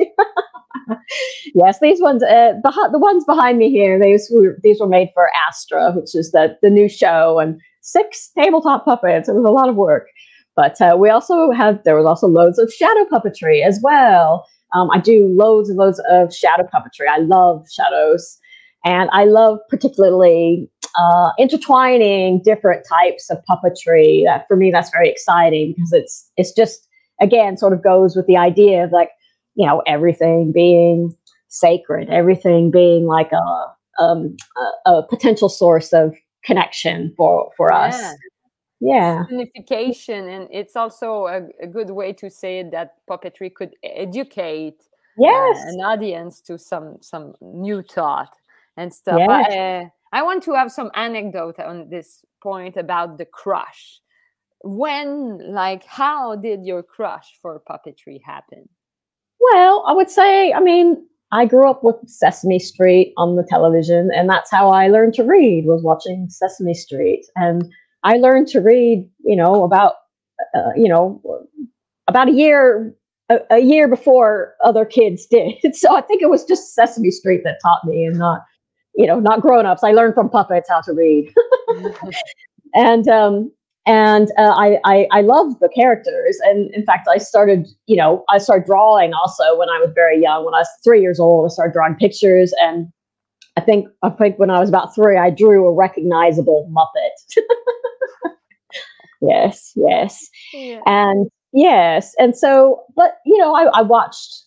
Yes, 1.54 1.80
these 1.80 2.02
ones, 2.02 2.24
uh, 2.24 2.54
the 2.64 2.90
the 2.92 3.00
ones 3.00 3.24
behind 3.26 3.58
me 3.58 3.70
here, 3.70 4.00
these 4.00 4.30
were 4.32 4.58
these 4.64 4.80
were 4.80 4.88
made 4.88 5.10
for 5.14 5.30
Astra, 5.48 5.92
which 5.94 6.16
is 6.16 6.32
the 6.32 6.58
the 6.62 6.70
new 6.70 6.90
show, 6.90 7.40
and 7.40 7.60
six 7.82 8.30
tabletop 8.38 8.86
puppets. 8.86 9.30
It 9.30 9.36
was 9.36 9.46
a 9.46 9.50
lot 9.50 9.70
of 9.70 9.76
work, 9.76 10.08
but 10.56 10.80
uh, 10.82 10.96
we 11.00 11.10
also 11.10 11.52
had 11.52 11.84
there 11.84 11.96
was 11.96 12.06
also 12.06 12.28
loads 12.28 12.60
of 12.60 12.72
shadow 12.72 13.06
puppetry 13.06 13.66
as 13.66 13.80
well. 13.82 14.46
Um, 14.74 14.90
I 14.92 15.00
do 15.00 15.28
loads 15.28 15.70
and 15.70 15.78
loads 15.78 16.02
of 16.10 16.34
shadow 16.34 16.68
puppetry. 16.74 17.08
I 17.10 17.20
love 17.20 17.66
shadows, 17.72 18.38
and 18.86 19.10
I 19.14 19.26
love 19.26 19.60
particularly 19.70 20.70
uh, 20.98 21.32
intertwining 21.38 22.42
different 22.44 22.86
types 22.88 23.30
of 23.30 23.38
puppetry. 23.50 24.24
That 24.26 24.48
for 24.48 24.56
me, 24.56 24.72
that's 24.72 24.90
very 24.90 25.10
exciting 25.10 25.74
because 25.76 25.94
it's 25.94 26.32
it's 26.38 26.52
just 26.52 26.88
again 27.22 27.58
sort 27.58 27.74
of 27.74 27.84
goes 27.84 28.16
with 28.16 28.28
the 28.28 28.38
idea 28.38 28.84
of 28.84 28.92
like 28.92 29.10
you 29.58 29.66
know 29.66 29.82
everything 29.86 30.52
being 30.54 31.14
sacred, 31.50 32.10
everything 32.10 32.72
being 32.72 33.06
like 33.06 33.32
a 33.32 34.02
um, 34.02 34.38
a, 34.86 34.92
a 34.92 35.04
potential 35.04 35.50
source 35.50 35.92
of 35.92 36.16
connection 36.46 37.14
for 37.18 37.52
for 37.58 37.70
yeah. 37.72 37.88
us. 37.88 38.16
Yeah, 38.80 39.26
unification, 39.32 40.30
and 40.30 40.48
it's 40.52 40.76
also 40.76 41.26
a, 41.26 41.48
a, 41.64 41.66
good 41.66 41.90
way 41.90 42.14
to 42.14 42.30
say 42.30 42.64
that 42.72 42.98
puppetry 43.10 43.52
could 43.52 43.76
educate 43.84 44.84
yes 45.18 45.58
uh, 45.58 45.70
an 45.70 45.82
audience 45.82 46.42
to 46.42 46.60
some 46.60 46.98
some 47.02 47.34
new 47.42 47.82
thought 47.82 48.36
and 48.78 48.94
stuff. 48.94 49.18
Yes. 49.18 49.48
I, 49.50 49.58
uh, 49.58 49.90
I 50.14 50.22
want 50.22 50.44
to 50.44 50.54
have 50.54 50.72
some 50.72 50.92
anecdote 50.94 51.60
on 51.60 51.90
this 51.90 52.24
point 52.42 52.78
about 52.78 53.18
the 53.18 53.26
crush. 53.26 54.00
When, 54.64 55.40
like, 55.54 55.84
how 55.86 56.36
did 56.36 56.66
your 56.66 56.84
crush 56.84 57.34
for 57.42 57.62
puppetry 57.70 58.22
happen? 58.24 58.70
Well, 59.52 59.84
I 59.88 59.94
would 59.94 60.10
say, 60.10 60.52
I 60.54 60.60
mean, 60.60 61.04
I 61.32 61.46
grew 61.46 61.70
up 61.70 61.84
with 61.84 61.96
Sesame 62.08 62.60
Street 62.60 63.14
on 63.18 63.36
the 63.36 63.44
television, 63.44 64.10
and 64.14 64.30
that's 64.30 64.50
how 64.52 64.70
I 64.70 64.88
learned 64.88 65.14
to 65.16 65.24
read 65.24 65.66
was 65.66 65.84
watching 65.84 66.28
Sesame 66.30 66.74
Street. 66.74 67.26
And 67.36 67.72
I 68.04 68.18
learned 68.18 68.48
to 68.50 68.60
read, 68.60 69.08
you 69.24 69.36
know, 69.36 69.64
about, 69.64 69.96
uh, 70.56 70.72
you 70.76 70.88
know, 70.88 71.22
about 72.08 72.30
a 72.30 72.34
year 72.34 72.94
a, 73.30 73.40
a, 73.52 73.60
year 73.60 73.90
before 73.90 74.54
other 74.64 74.86
kids 74.86 75.26
did. 75.26 75.54
So 75.76 75.96
I 75.96 76.02
think 76.02 76.22
it 76.22 76.30
was 76.30 76.46
just 76.46 76.74
Sesame 76.74 77.12
Street 77.12 77.42
that 77.44 77.60
taught 77.62 77.84
me, 77.86 78.06
and 78.06 78.18
not, 78.18 78.42
you 78.96 79.06
know, 79.06 79.20
not 79.20 79.42
grown 79.42 79.66
ups. 79.66 79.84
I 79.84 79.92
learned 79.92 80.14
from 80.14 80.30
puppets 80.30 80.70
how 80.70 80.82
to 80.82 80.94
read. 80.94 81.34
and 82.74 83.08
um, 83.10 83.52
and 83.88 84.30
uh, 84.38 84.54
I, 84.56 84.78
I 84.84 85.08
I 85.12 85.22
love 85.22 85.58
the 85.60 85.70
characters, 85.70 86.38
and 86.44 86.70
in 86.76 86.86
fact, 86.86 87.08
I 87.10 87.18
started 87.18 87.68
you 87.88 87.96
know 87.96 88.24
I 88.30 88.38
started 88.38 88.68
drawing 88.68 89.14
also 89.14 89.58
when 89.58 89.70
I 89.70 89.80
was 89.80 89.92
very 89.96 90.22
young. 90.22 90.46
When 90.46 90.54
I 90.54 90.60
was 90.60 90.70
three 90.84 91.02
years 91.02 91.20
old, 91.20 91.50
I 91.50 91.54
started 91.54 91.74
drawing 91.74 91.96
pictures, 91.96 92.54
and 92.62 92.88
I 93.56 93.62
think 93.62 93.88
I 94.04 94.10
think 94.10 94.38
when 94.38 94.50
I 94.50 94.60
was 94.60 94.70
about 94.70 94.94
three, 94.94 95.18
I 95.18 95.30
drew 95.30 95.66
a 95.66 95.72
recognizable 95.72 96.70
Muppet. 96.72 97.42
yes, 99.22 99.72
yes, 99.76 100.28
yeah. 100.54 100.82
and 100.86 101.32
yes, 101.54 102.14
and 102.20 102.38
so, 102.38 102.84
but 102.96 103.20
you 103.26 103.38
know, 103.38 103.56
I, 103.56 103.80
I 103.80 103.82
watched, 103.84 104.44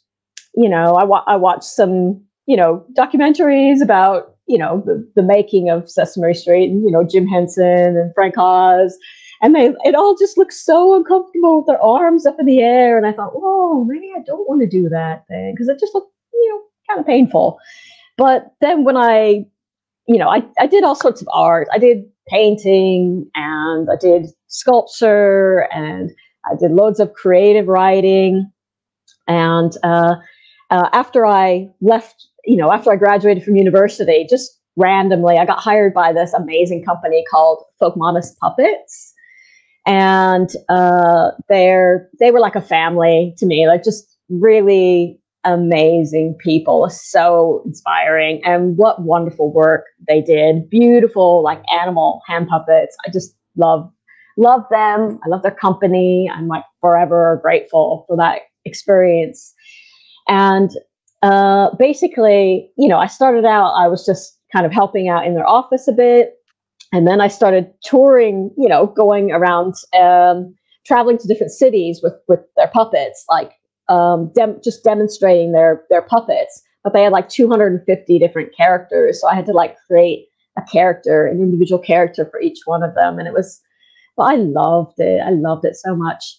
you 0.54 0.68
know, 0.68 0.96
I 0.96 1.04
wa- 1.04 1.24
I 1.26 1.36
watched 1.36 1.64
some 1.64 2.22
you 2.46 2.56
know 2.56 2.84
documentaries 2.92 3.80
about 3.80 4.36
you 4.46 4.58
know 4.58 4.82
the, 4.84 5.10
the 5.16 5.22
making 5.22 5.70
of 5.70 5.90
Sesame 5.90 6.34
Street, 6.34 6.70
and 6.70 6.82
you 6.84 6.90
know 6.90 7.04
Jim 7.04 7.26
Henson 7.26 7.96
and 7.96 8.12
Frank 8.14 8.34
Oz 8.36 8.98
and 9.42 9.54
they 9.54 9.72
it 9.84 9.94
all 9.94 10.16
just 10.16 10.36
looks 10.36 10.60
so 10.62 10.94
uncomfortable 10.94 11.58
with 11.58 11.66
their 11.66 11.82
arms 11.82 12.26
up 12.26 12.36
in 12.38 12.46
the 12.46 12.60
air. 12.60 12.96
And 12.96 13.06
I 13.06 13.12
thought, 13.12 13.32
oh, 13.34 13.84
maybe 13.84 14.12
I 14.16 14.22
don't 14.22 14.48
want 14.48 14.60
to 14.60 14.66
do 14.66 14.88
that 14.88 15.26
thing 15.28 15.54
because 15.54 15.68
it 15.68 15.80
just 15.80 15.94
looked, 15.94 16.12
you 16.32 16.48
know, 16.50 16.60
kind 16.88 17.00
of 17.00 17.06
painful. 17.06 17.58
But 18.16 18.52
then 18.60 18.84
when 18.84 18.96
I, 18.96 19.46
you 20.06 20.18
know, 20.18 20.28
I, 20.28 20.42
I 20.58 20.66
did 20.66 20.84
all 20.84 20.94
sorts 20.94 21.22
of 21.22 21.28
art. 21.32 21.68
I 21.72 21.78
did 21.78 22.04
painting 22.28 23.30
and 23.34 23.88
I 23.90 23.96
did 23.96 24.26
sculpture 24.48 25.66
and 25.72 26.10
I 26.50 26.56
did 26.56 26.72
loads 26.72 27.00
of 27.00 27.14
creative 27.14 27.66
writing. 27.66 28.50
And 29.26 29.72
uh, 29.82 30.16
uh, 30.70 30.88
after 30.92 31.24
I 31.24 31.70
left, 31.80 32.26
you 32.44 32.56
know, 32.56 32.72
after 32.72 32.92
I 32.92 32.96
graduated 32.96 33.42
from 33.42 33.56
university, 33.56 34.26
just 34.28 34.58
randomly, 34.76 35.38
I 35.38 35.46
got 35.46 35.60
hired 35.60 35.94
by 35.94 36.12
this 36.12 36.34
amazing 36.34 36.84
company 36.84 37.24
called 37.30 37.64
Folkmanis 37.80 38.36
Puppets 38.38 39.09
and 39.90 40.50
uh, 40.68 41.32
they're 41.48 42.08
they 42.20 42.30
were 42.30 42.38
like 42.38 42.54
a 42.54 42.60
family 42.60 43.34
to 43.38 43.44
me, 43.44 43.66
like 43.66 43.82
just 43.82 44.16
really 44.28 45.20
amazing 45.42 46.36
people, 46.38 46.88
so 46.90 47.60
inspiring, 47.66 48.40
and 48.44 48.76
what 48.76 49.02
wonderful 49.02 49.52
work 49.52 49.86
they 50.06 50.20
did. 50.20 50.70
Beautiful, 50.70 51.42
like 51.42 51.60
animal 51.72 52.22
hand 52.28 52.46
puppets. 52.46 52.96
I 53.04 53.10
just 53.10 53.34
love 53.56 53.90
love 54.36 54.62
them. 54.70 55.18
I 55.24 55.28
love 55.28 55.42
their 55.42 55.50
company. 55.50 56.30
I'm 56.32 56.46
like 56.46 56.64
forever 56.80 57.40
grateful 57.42 58.04
for 58.06 58.16
that 58.16 58.42
experience. 58.64 59.52
And 60.28 60.70
uh, 61.22 61.74
basically, 61.74 62.70
you 62.78 62.86
know, 62.86 62.98
I 62.98 63.08
started 63.08 63.44
out. 63.44 63.72
I 63.72 63.88
was 63.88 64.06
just 64.06 64.38
kind 64.52 64.64
of 64.64 64.70
helping 64.72 65.08
out 65.08 65.26
in 65.26 65.34
their 65.34 65.48
office 65.48 65.88
a 65.88 65.92
bit 65.92 66.34
and 66.92 67.06
then 67.06 67.20
I 67.20 67.28
started 67.28 67.72
touring, 67.82 68.50
you 68.56 68.68
know, 68.68 68.86
going 68.86 69.30
around, 69.30 69.74
um, 69.98 70.54
traveling 70.84 71.18
to 71.18 71.28
different 71.28 71.52
cities 71.52 72.00
with 72.02 72.14
with 72.28 72.40
their 72.56 72.68
puppets, 72.68 73.24
like 73.30 73.52
um, 73.88 74.32
dem- 74.34 74.60
just 74.62 74.82
demonstrating 74.82 75.52
their 75.52 75.84
their 75.90 76.02
puppets. 76.02 76.62
But 76.82 76.94
they 76.94 77.02
had 77.02 77.12
like 77.12 77.28
250 77.28 78.18
different 78.18 78.56
characters, 78.56 79.20
so 79.20 79.28
I 79.28 79.34
had 79.34 79.46
to 79.46 79.52
like 79.52 79.76
create 79.86 80.26
a 80.56 80.62
character, 80.62 81.26
an 81.26 81.40
individual 81.40 81.78
character 81.78 82.26
for 82.30 82.40
each 82.40 82.60
one 82.64 82.82
of 82.82 82.94
them, 82.94 83.18
and 83.18 83.28
it 83.28 83.34
was. 83.34 83.60
Well, 84.16 84.28
I 84.28 84.34
loved 84.34 84.98
it. 84.98 85.22
I 85.24 85.30
loved 85.30 85.64
it 85.64 85.76
so 85.76 85.94
much, 85.94 86.36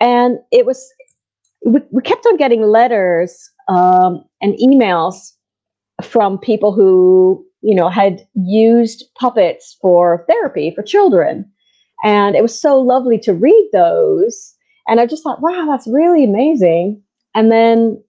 and 0.00 0.38
it 0.52 0.66
was. 0.66 0.88
We, 1.64 1.80
we 1.90 2.00
kept 2.00 2.24
on 2.24 2.38
getting 2.38 2.62
letters 2.62 3.50
um, 3.68 4.24
and 4.40 4.54
emails 4.54 5.32
from 6.02 6.38
people 6.38 6.72
who 6.72 7.44
you 7.62 7.74
know, 7.74 7.88
had 7.88 8.26
used 8.34 9.04
puppets 9.18 9.76
for 9.80 10.24
therapy 10.28 10.72
for 10.74 10.82
children. 10.82 11.50
And 12.02 12.34
it 12.34 12.42
was 12.42 12.58
so 12.58 12.80
lovely 12.80 13.18
to 13.20 13.34
read 13.34 13.68
those. 13.72 14.54
And 14.88 15.00
I 15.00 15.06
just 15.06 15.22
thought, 15.22 15.42
wow, 15.42 15.66
that's 15.68 15.86
really 15.86 16.24
amazing. 16.24 17.02
And 17.34 17.52
then 17.52 18.02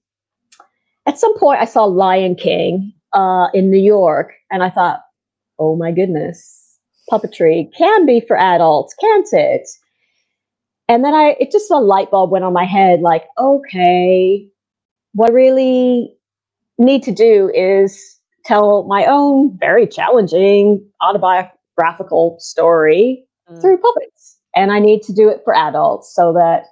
at 1.05 1.19
some 1.19 1.37
point, 1.37 1.61
I 1.61 1.65
saw 1.65 1.83
Lion 1.83 2.35
King 2.35 2.93
uh, 3.13 3.47
in 3.53 3.69
New 3.69 3.81
York, 3.81 4.33
and 4.51 4.63
I 4.63 4.69
thought, 4.69 5.01
oh 5.59 5.75
my 5.75 5.91
goodness, 5.91 6.77
puppetry 7.11 7.69
can 7.75 8.05
be 8.05 8.21
for 8.21 8.37
adults, 8.37 8.93
can't 8.93 9.27
it? 9.33 9.67
And 10.87 11.03
then 11.03 11.13
I, 11.13 11.35
it 11.39 11.51
just 11.51 11.71
a 11.71 11.77
light 11.77 12.11
bulb 12.11 12.31
went 12.31 12.45
on 12.45 12.53
my 12.53 12.65
head 12.65 13.01
like, 13.01 13.25
okay, 13.37 14.47
what 15.13 15.29
I 15.29 15.33
really 15.33 16.15
need 16.77 17.03
to 17.03 17.11
do 17.11 17.51
is 17.53 18.17
tell 18.45 18.83
my 18.83 19.05
own 19.05 19.57
very 19.57 19.87
challenging 19.87 20.85
autobiographical 21.01 22.37
story 22.39 23.25
mm. 23.49 23.61
through 23.61 23.77
puppets. 23.77 24.37
And 24.55 24.71
I 24.71 24.79
need 24.79 25.01
to 25.03 25.13
do 25.13 25.29
it 25.29 25.41
for 25.43 25.55
adults 25.55 26.13
so 26.13 26.33
that 26.33 26.65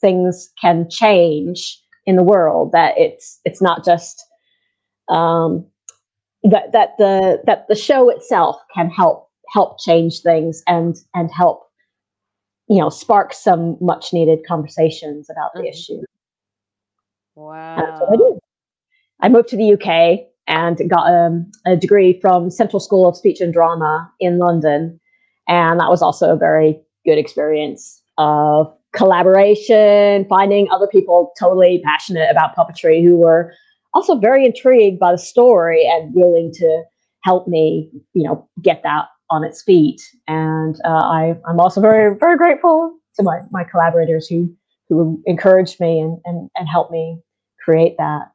things 0.00 0.50
can 0.60 0.88
change 0.90 1.80
in 2.06 2.16
the 2.16 2.22
world, 2.22 2.72
that 2.72 2.94
it's 2.98 3.40
it's 3.44 3.62
not 3.62 3.84
just 3.84 4.22
um, 5.08 5.66
that 6.42 6.72
that 6.72 6.90
the 6.98 7.40
that 7.46 7.66
the 7.68 7.74
show 7.74 8.10
itself 8.10 8.56
can 8.74 8.90
help 8.90 9.30
help 9.48 9.80
change 9.80 10.20
things 10.20 10.62
and 10.66 10.96
and 11.14 11.30
help 11.32 11.62
you 12.68 12.78
know 12.78 12.90
spark 12.90 13.32
some 13.32 13.76
much 13.80 14.12
needed 14.12 14.40
conversations 14.46 15.28
about 15.30 15.50
the 15.54 15.60
mm-hmm. 15.60 15.68
issue. 15.68 16.02
Wow. 17.34 17.76
That's 17.76 18.00
what 18.00 18.12
I 18.12 18.16
did. 18.16 18.38
I 19.20 19.28
moved 19.28 19.48
to 19.48 19.56
the 19.56 19.72
UK 19.72 20.26
and 20.46 20.78
got 20.88 21.12
um, 21.12 21.50
a 21.66 21.76
degree 21.76 22.18
from 22.20 22.50
Central 22.50 22.80
School 22.80 23.08
of 23.08 23.16
Speech 23.16 23.40
and 23.40 23.52
Drama 23.52 24.10
in 24.20 24.38
London. 24.38 25.00
And 25.48 25.80
that 25.80 25.90
was 25.90 26.02
also 26.02 26.32
a 26.32 26.36
very 26.36 26.80
good 27.04 27.18
experience 27.18 28.02
of 28.18 28.72
collaboration, 28.94 30.26
finding 30.28 30.68
other 30.70 30.86
people 30.86 31.32
totally 31.38 31.82
passionate 31.84 32.30
about 32.30 32.54
puppetry 32.56 33.02
who 33.02 33.16
were 33.16 33.52
also 33.92 34.18
very 34.18 34.44
intrigued 34.44 34.98
by 34.98 35.12
the 35.12 35.18
story 35.18 35.86
and 35.86 36.14
willing 36.14 36.52
to 36.54 36.82
help 37.22 37.48
me, 37.48 37.90
you 38.12 38.22
know, 38.22 38.48
get 38.62 38.82
that 38.82 39.06
on 39.30 39.44
its 39.44 39.62
feet. 39.62 40.00
And 40.28 40.76
uh, 40.84 40.88
I, 40.88 41.36
I'm 41.48 41.58
also 41.58 41.80
very, 41.80 42.16
very 42.16 42.36
grateful 42.36 42.94
to 43.16 43.22
my, 43.22 43.40
my 43.50 43.64
collaborators 43.64 44.26
who 44.26 44.54
who 44.88 45.22
encouraged 45.24 45.80
me 45.80 45.98
and, 45.98 46.18
and, 46.24 46.50
and 46.56 46.68
helped 46.68 46.92
me 46.92 47.18
create 47.64 47.96
that. 47.98 48.30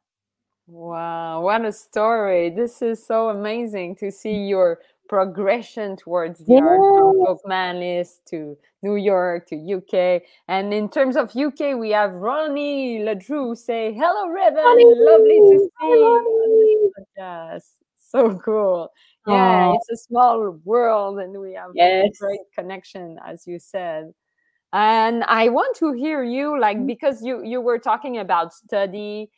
Wow, 0.72 1.42
what 1.42 1.66
a 1.66 1.72
story. 1.72 2.52
This 2.52 2.84
is 2.84 3.04
so 3.04 3.30
amazing 3.30 3.96
to 3.96 4.12
see 4.12 4.46
your 4.46 4.80
progression 5.08 5.98
towards 5.98 6.46
the 6.46 6.58
art 6.58 6.78
from 6.78 7.16
Folkmanis 7.26 8.20
to 8.30 8.56
New 8.84 8.96
York 8.96 9.48
to 9.48 9.56
UK. 9.56 10.22
And 10.48 10.72
in 10.72 10.88
terms 10.88 11.18
of 11.18 11.36
UK, 11.36 11.76
we 11.76 11.90
have 11.90 12.14
Ronnie 12.14 13.04
Le 13.04 13.16
Drew 13.16 13.56
say, 13.56 13.96
Hello, 13.98 14.28
Raven. 14.28 14.64
Lovely 14.64 15.40
to 15.40 15.70
see 15.82 15.88
you. 15.88 16.94
Yes, 17.18 17.72
so 17.98 18.38
cool. 18.46 18.92
Yeah, 19.26 19.70
Aww. 19.70 19.76
it's 19.76 19.90
a 19.90 19.98
small 19.98 20.52
world 20.66 21.18
and 21.18 21.42
we 21.42 21.54
have 21.54 21.72
yes. 21.74 22.06
a 22.06 22.20
great 22.20 22.42
connection, 22.54 23.18
as 23.26 23.48
you 23.48 23.58
said. 23.58 24.14
And 24.72 25.24
I 25.24 25.50
want 25.50 25.76
to 25.78 25.94
hear 25.94 26.24
you, 26.24 26.60
like, 26.60 26.78
mm-hmm. 26.78 26.86
because 26.86 27.24
you 27.24 27.44
you 27.44 27.60
were 27.60 27.80
talking 27.80 28.20
about 28.20 28.54
study. 28.54 29.32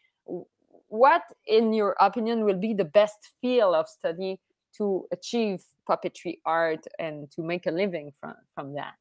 What, 0.92 1.24
in 1.48 1.72
your 1.72 1.96
opinion, 2.02 2.44
will 2.44 2.60
be 2.60 2.74
the 2.74 2.84
best 2.84 3.32
field 3.40 3.76
of 3.76 3.88
study 3.88 4.42
to 4.76 5.06
achieve 5.14 5.64
puppetry 5.90 6.40
art 6.46 6.86
and 7.00 7.32
to 7.32 7.42
make 7.42 7.66
a 7.66 7.72
living 7.72 8.12
from 8.20 8.34
from 8.54 8.74
that? 8.74 8.96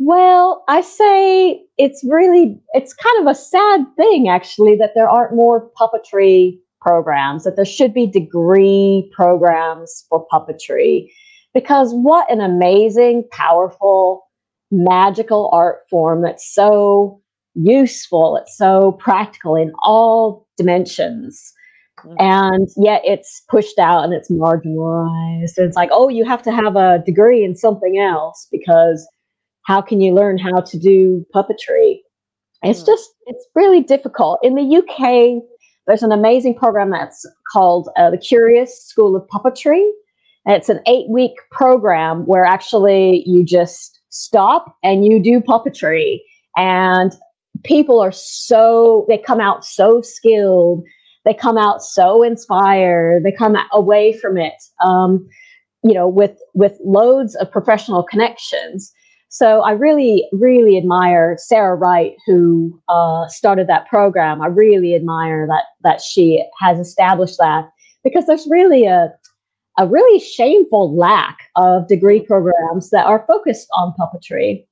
Well, 0.00 0.64
I 0.66 0.80
say 0.80 1.62
it's 1.76 2.02
really 2.04 2.60
it's 2.72 2.92
kind 2.92 3.20
of 3.20 3.30
a 3.30 3.36
sad 3.36 3.86
thing 3.96 4.28
actually 4.28 4.74
that 4.78 4.92
there 4.96 5.08
aren't 5.08 5.36
more 5.36 5.70
puppetry 5.80 6.58
programs, 6.80 7.44
that 7.44 7.54
there 7.54 7.64
should 7.64 7.94
be 7.94 8.08
degree 8.08 9.08
programs 9.14 10.06
for 10.08 10.26
puppetry 10.32 11.08
because 11.54 11.94
what 11.94 12.28
an 12.32 12.40
amazing, 12.40 13.22
powerful, 13.30 14.28
magical 14.72 15.50
art 15.52 15.86
form 15.88 16.22
that's 16.22 16.52
so 16.52 17.22
useful, 17.62 18.36
it's 18.36 18.56
so 18.56 18.92
practical 18.92 19.56
in 19.56 19.72
all 19.82 20.46
dimensions. 20.56 21.52
Mm-hmm. 22.00 22.14
And 22.20 22.68
yet 22.76 23.02
it's 23.04 23.42
pushed 23.48 23.78
out 23.78 24.04
and 24.04 24.12
it's 24.12 24.30
marginalized. 24.30 25.54
It's 25.56 25.76
like, 25.76 25.90
oh, 25.92 26.08
you 26.08 26.24
have 26.24 26.42
to 26.42 26.52
have 26.52 26.76
a 26.76 27.02
degree 27.04 27.44
in 27.44 27.56
something 27.56 27.98
else 27.98 28.46
because 28.52 29.06
how 29.64 29.80
can 29.80 30.00
you 30.00 30.14
learn 30.14 30.38
how 30.38 30.60
to 30.60 30.78
do 30.78 31.26
puppetry? 31.34 31.98
It's 32.62 32.82
mm. 32.82 32.86
just, 32.86 33.10
it's 33.26 33.46
really 33.54 33.82
difficult. 33.82 34.38
In 34.42 34.54
the 34.54 34.76
UK, 34.78 35.42
there's 35.86 36.02
an 36.02 36.12
amazing 36.12 36.54
program 36.54 36.90
that's 36.90 37.26
called 37.52 37.88
uh, 37.96 38.10
the 38.10 38.18
Curious 38.18 38.84
School 38.84 39.16
of 39.16 39.26
Puppetry. 39.28 39.88
And 40.46 40.56
it's 40.56 40.68
an 40.68 40.80
eight 40.86 41.08
week 41.08 41.32
program 41.50 42.24
where 42.26 42.44
actually 42.44 43.22
you 43.26 43.44
just 43.44 44.00
stop 44.08 44.76
and 44.82 45.04
you 45.04 45.20
do 45.20 45.40
puppetry. 45.40 46.20
And 46.56 47.12
people 47.64 48.00
are 48.00 48.12
so, 48.12 49.04
they 49.08 49.18
come 49.18 49.40
out 49.40 49.64
so 49.64 50.00
skilled 50.02 50.84
they 51.28 51.34
come 51.34 51.58
out 51.58 51.82
so 51.82 52.22
inspired. 52.22 53.22
They 53.22 53.32
come 53.32 53.54
away 53.72 54.14
from 54.14 54.38
it, 54.38 54.54
um, 54.82 55.28
you 55.84 55.92
know, 55.92 56.08
with 56.08 56.38
with 56.54 56.78
loads 56.82 57.34
of 57.36 57.50
professional 57.52 58.02
connections. 58.02 58.90
So 59.28 59.60
I 59.60 59.72
really, 59.72 60.26
really 60.32 60.78
admire 60.78 61.36
Sarah 61.38 61.76
Wright, 61.76 62.14
who 62.26 62.80
uh, 62.88 63.28
started 63.28 63.66
that 63.66 63.86
program. 63.88 64.40
I 64.40 64.46
really 64.46 64.94
admire 64.94 65.46
that 65.48 65.64
that 65.82 66.00
she 66.00 66.42
has 66.58 66.78
established 66.78 67.36
that 67.38 67.68
because 68.02 68.24
there's 68.26 68.46
really 68.48 68.86
a 68.86 69.12
a 69.76 69.86
really 69.86 70.18
shameful 70.20 70.96
lack 70.96 71.50
of 71.56 71.88
degree 71.88 72.20
programs 72.20 72.88
that 72.88 73.04
are 73.04 73.26
focused 73.28 73.68
on 73.74 73.94
puppetry. 74.00 74.64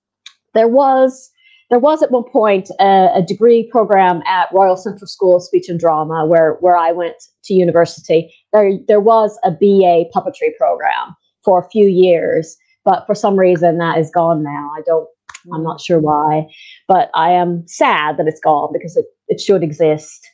There 0.55 0.69
was 0.69 1.31
there 1.71 1.79
was 1.79 2.03
at 2.03 2.11
one 2.11 2.25
point 2.25 2.71
a, 2.81 3.09
a, 3.15 3.23
degree 3.27 3.69
program 3.71 4.23
at 4.27 4.49
Royal 4.53 4.77
Central 4.77 5.09
School 5.09 5.37
of 5.37 5.43
Speech 5.43 5.69
and 5.69 5.81
Drama 5.81 6.25
where 6.25 6.55
where 6.61 6.77
I 6.77 6.93
went 6.93 7.17
to 7.45 7.55
university. 7.55 8.33
There 8.53 8.73
there 8.87 9.01
was 9.01 9.39
a 9.45 9.51
BA 9.51 10.05
puppetry 10.15 10.55
program 10.57 11.17
for 11.45 11.61
a 11.61 11.69
few 11.71 11.87
years, 11.87 12.57
but 12.85 13.05
for 13.07 13.15
some 13.15 13.37
reason 13.37 13.79
that 13.79 13.99
is 13.99 14.11
gone 14.11 14.43
now. 14.43 14.71
I 14.77 14.83
don't 14.87 15.09
I'm 15.53 15.63
not 15.63 15.81
sure 15.81 16.01
why, 16.01 16.47
but 16.89 17.11
I 17.15 17.31
am 17.31 17.67
sad 17.67 18.17
that 18.17 18.27
it's 18.27 18.41
gone 18.41 18.71
because 18.73 18.97
it, 18.97 19.07
it 19.29 19.41
should 19.41 19.63
exist. 19.63 20.27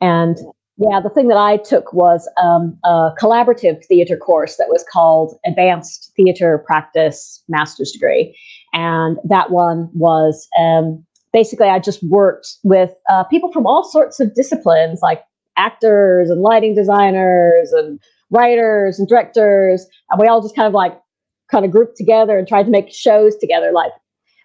And 0.00 0.38
yeah, 0.78 1.00
the 1.00 1.10
thing 1.10 1.26
that 1.28 1.36
I 1.36 1.56
took 1.56 1.92
was 1.92 2.30
um, 2.40 2.78
a 2.84 3.10
collaborative 3.20 3.84
theater 3.84 4.16
course 4.16 4.56
that 4.56 4.68
was 4.68 4.84
called 4.90 5.36
Advanced 5.44 6.12
Theater 6.16 6.62
Practice 6.64 7.42
Master's 7.48 7.90
Degree. 7.90 8.38
And 8.72 9.18
that 9.24 9.50
one 9.50 9.90
was 9.92 10.48
um, 10.58 11.04
basically 11.32 11.68
I 11.68 11.78
just 11.78 12.02
worked 12.04 12.56
with 12.62 12.92
uh, 13.10 13.24
people 13.24 13.52
from 13.52 13.66
all 13.66 13.84
sorts 13.84 14.20
of 14.20 14.34
disciplines, 14.34 15.00
like 15.02 15.22
actors 15.56 16.30
and 16.30 16.40
lighting 16.40 16.74
designers 16.74 17.72
and 17.72 17.98
writers 18.30 18.98
and 18.98 19.08
directors. 19.08 19.86
And 20.10 20.20
we 20.20 20.26
all 20.26 20.42
just 20.42 20.56
kind 20.56 20.66
of 20.66 20.74
like 20.74 20.98
kind 21.50 21.64
of 21.64 21.70
grouped 21.70 21.96
together 21.96 22.38
and 22.38 22.46
tried 22.46 22.64
to 22.64 22.70
make 22.70 22.92
shows 22.92 23.36
together. 23.36 23.72
Like, 23.72 23.92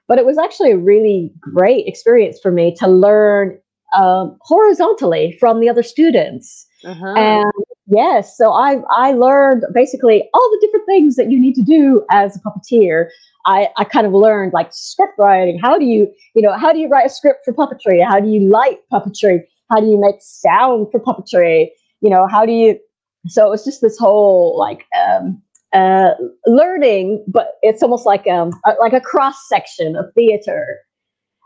but 0.07 0.17
it 0.17 0.25
was 0.25 0.37
actually 0.37 0.71
a 0.71 0.77
really 0.77 1.31
great 1.39 1.87
experience 1.87 2.39
for 2.41 2.51
me 2.51 2.75
to 2.79 2.87
learn 2.87 3.57
um, 3.95 4.37
horizontally 4.41 5.37
from 5.39 5.59
the 5.59 5.69
other 5.69 5.83
students. 5.83 6.65
Uh-huh. 6.83 7.13
And 7.15 7.51
yes, 7.87 8.37
so 8.37 8.51
I 8.51 8.77
I 8.91 9.13
learned 9.13 9.63
basically 9.73 10.29
all 10.33 10.49
the 10.51 10.59
different 10.61 10.85
things 10.85 11.15
that 11.15 11.31
you 11.31 11.39
need 11.39 11.55
to 11.55 11.61
do 11.61 12.05
as 12.11 12.35
a 12.35 12.39
puppeteer. 12.39 13.07
I, 13.45 13.69
I 13.77 13.83
kind 13.83 14.07
of 14.07 14.13
learned 14.13 14.53
like 14.53 14.69
script 14.71 15.13
writing. 15.17 15.59
How 15.59 15.77
do 15.77 15.85
you, 15.85 16.11
you 16.35 16.41
know, 16.41 16.53
how 16.53 16.71
do 16.71 16.79
you 16.79 16.87
write 16.87 17.07
a 17.07 17.09
script 17.09 17.45
for 17.45 17.53
puppetry? 17.53 18.05
How 18.05 18.19
do 18.19 18.27
you 18.27 18.39
light 18.41 18.79
puppetry? 18.91 19.41
How 19.69 19.79
do 19.79 19.87
you 19.87 19.99
make 19.99 20.15
sound 20.19 20.87
for 20.91 20.99
puppetry? 20.99 21.69
You 22.01 22.09
know, 22.09 22.27
how 22.27 22.45
do 22.45 22.51
you? 22.51 22.79
So 23.27 23.47
it 23.47 23.49
was 23.49 23.63
just 23.63 23.81
this 23.81 23.97
whole 23.97 24.57
like 24.57 24.85
um, 24.97 25.41
uh, 25.73 26.11
learning, 26.45 27.23
but 27.27 27.53
it's 27.61 27.81
almost 27.81 28.05
like 28.05 28.27
um 28.27 28.51
a, 28.65 28.73
like 28.79 28.93
a 28.93 29.01
cross 29.01 29.47
section 29.47 29.95
of 29.95 30.05
theater, 30.13 30.79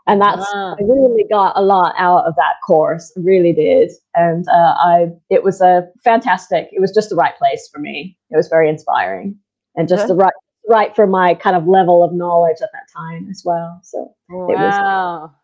and 0.06 0.20
that's 0.20 0.44
ah. 0.54 0.74
I 0.78 0.82
really 0.82 1.24
got 1.30 1.56
a 1.56 1.62
lot 1.62 1.94
out 1.96 2.26
of 2.26 2.34
that 2.36 2.54
course. 2.66 3.12
really 3.16 3.52
did, 3.52 3.90
and 4.14 4.46
uh, 4.48 4.74
I 4.76 5.06
it 5.30 5.44
was 5.44 5.60
a 5.60 5.86
fantastic. 6.02 6.68
It 6.72 6.80
was 6.80 6.92
just 6.92 7.10
the 7.10 7.16
right 7.16 7.36
place 7.38 7.68
for 7.72 7.78
me. 7.78 8.16
It 8.30 8.36
was 8.36 8.48
very 8.48 8.68
inspiring 8.68 9.36
and 9.76 9.88
just 9.88 10.08
the 10.08 10.14
right 10.14 10.34
right 10.68 10.94
for 10.94 11.06
my 11.06 11.34
kind 11.34 11.56
of 11.56 11.66
level 11.66 12.04
of 12.04 12.12
knowledge 12.12 12.58
at 12.62 12.70
that 12.72 12.88
time 12.94 13.28
as 13.30 13.42
well. 13.44 13.80
So 13.82 14.14
wow. 14.28 15.34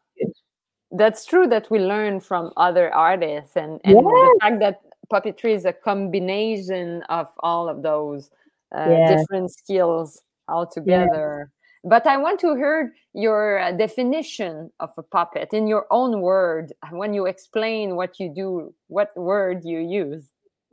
That's 0.92 1.24
true 1.24 1.48
that 1.48 1.70
we 1.70 1.80
learn 1.80 2.20
from 2.20 2.52
other 2.56 2.94
artists 2.94 3.56
and, 3.56 3.80
and 3.84 3.96
the 3.96 4.38
fact 4.40 4.60
that 4.60 4.80
puppetry 5.12 5.54
is 5.54 5.64
a 5.64 5.72
combination 5.72 7.02
of 7.08 7.26
all 7.40 7.68
of 7.68 7.82
those 7.82 8.30
uh, 8.74 9.08
different 9.08 9.50
skills 9.50 10.22
all 10.46 10.66
together. 10.66 11.50
But 11.84 12.06
I 12.06 12.16
want 12.16 12.40
to 12.40 12.54
hear 12.54 12.94
your 13.12 13.58
uh, 13.58 13.72
definition 13.72 14.70
of 14.80 14.90
a 14.96 15.02
puppet 15.02 15.52
in 15.52 15.66
your 15.66 15.86
own 15.90 16.20
word 16.20 16.72
when 16.90 17.12
you 17.12 17.26
explain 17.26 17.96
what 17.96 18.18
you 18.18 18.32
do, 18.34 18.72
what 18.86 19.14
word 19.16 19.64
you 19.64 19.80
use. 19.80 20.30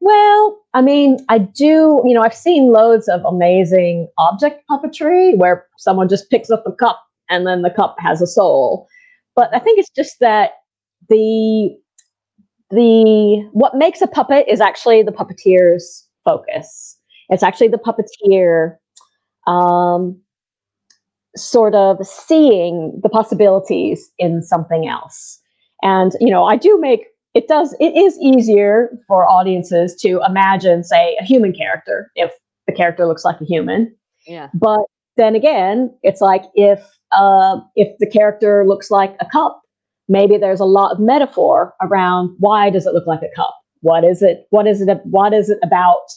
Well, 0.00 0.60
I 0.74 0.82
mean, 0.82 1.18
I 1.28 1.38
do, 1.38 2.02
you 2.04 2.14
know, 2.14 2.22
I've 2.22 2.34
seen 2.34 2.72
loads 2.72 3.08
of 3.08 3.24
amazing 3.24 4.08
object 4.18 4.62
puppetry 4.70 5.36
where 5.36 5.66
someone 5.78 6.08
just 6.08 6.30
picks 6.30 6.50
up 6.50 6.62
a 6.66 6.72
cup 6.72 7.02
and 7.28 7.46
then 7.46 7.62
the 7.62 7.70
cup 7.70 7.96
has 7.98 8.22
a 8.22 8.26
soul. 8.26 8.86
But 9.34 9.54
I 9.54 9.58
think 9.58 9.78
it's 9.78 9.90
just 9.90 10.16
that 10.20 10.52
the 11.08 11.76
the 12.70 13.48
what 13.52 13.76
makes 13.76 14.00
a 14.02 14.06
puppet 14.06 14.46
is 14.48 14.60
actually 14.60 15.02
the 15.02 15.12
puppeteer's 15.12 16.06
focus. 16.24 16.96
It's 17.30 17.42
actually 17.42 17.68
the 17.68 17.78
puppeteer 17.78 18.76
um, 19.46 20.20
sort 21.36 21.74
of 21.74 22.04
seeing 22.06 22.98
the 23.02 23.08
possibilities 23.08 24.10
in 24.18 24.42
something 24.42 24.86
else. 24.88 25.40
And 25.82 26.12
you 26.20 26.30
know, 26.30 26.44
I 26.44 26.56
do 26.56 26.78
make 26.80 27.06
it 27.38 27.46
does 27.46 27.72
it 27.78 27.96
is 27.96 28.18
easier 28.20 28.90
for 29.06 29.24
audiences 29.24 29.94
to 29.94 30.20
imagine 30.26 30.82
say 30.82 31.16
a 31.20 31.24
human 31.24 31.52
character 31.52 32.10
if 32.16 32.32
the 32.66 32.72
character 32.72 33.06
looks 33.06 33.24
like 33.24 33.40
a 33.40 33.44
human. 33.44 33.94
Yeah. 34.26 34.48
But 34.52 34.80
then 35.16 35.36
again 35.36 35.96
it's 36.02 36.20
like 36.20 36.42
if 36.54 36.80
uh, 37.12 37.60
if 37.76 37.96
the 38.00 38.10
character 38.10 38.66
looks 38.66 38.90
like 38.90 39.14
a 39.20 39.26
cup 39.26 39.62
maybe 40.08 40.36
there's 40.36 40.58
a 40.58 40.64
lot 40.64 40.90
of 40.90 40.98
metaphor 40.98 41.74
around 41.80 42.34
why 42.40 42.70
does 42.70 42.86
it 42.86 42.92
look 42.92 43.06
like 43.06 43.22
a 43.22 43.34
cup? 43.36 43.54
What 43.82 44.02
is 44.02 44.20
it 44.20 44.48
what 44.50 44.66
is 44.66 44.80
it 44.80 44.98
what 45.04 45.32
is 45.32 45.48
it 45.48 45.60
about 45.62 46.08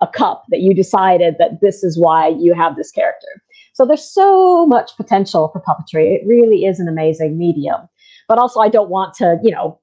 a 0.00 0.08
cup 0.08 0.42
that 0.48 0.60
you 0.60 0.74
decided 0.74 1.36
that 1.38 1.60
this 1.62 1.84
is 1.84 1.96
why 1.96 2.26
you 2.26 2.52
have 2.52 2.74
this 2.74 2.90
character? 2.90 3.28
So 3.74 3.86
there's 3.86 4.12
so 4.12 4.66
much 4.66 4.90
potential 4.96 5.50
for 5.52 5.62
puppetry. 5.62 6.16
It 6.16 6.26
really 6.26 6.64
is 6.64 6.80
an 6.80 6.88
amazing 6.88 7.38
medium. 7.38 7.88
But 8.26 8.38
also 8.38 8.58
i 8.58 8.70
don't 8.70 8.90
want 8.90 9.14
to 9.20 9.38
you 9.44 9.52
know 9.52 9.78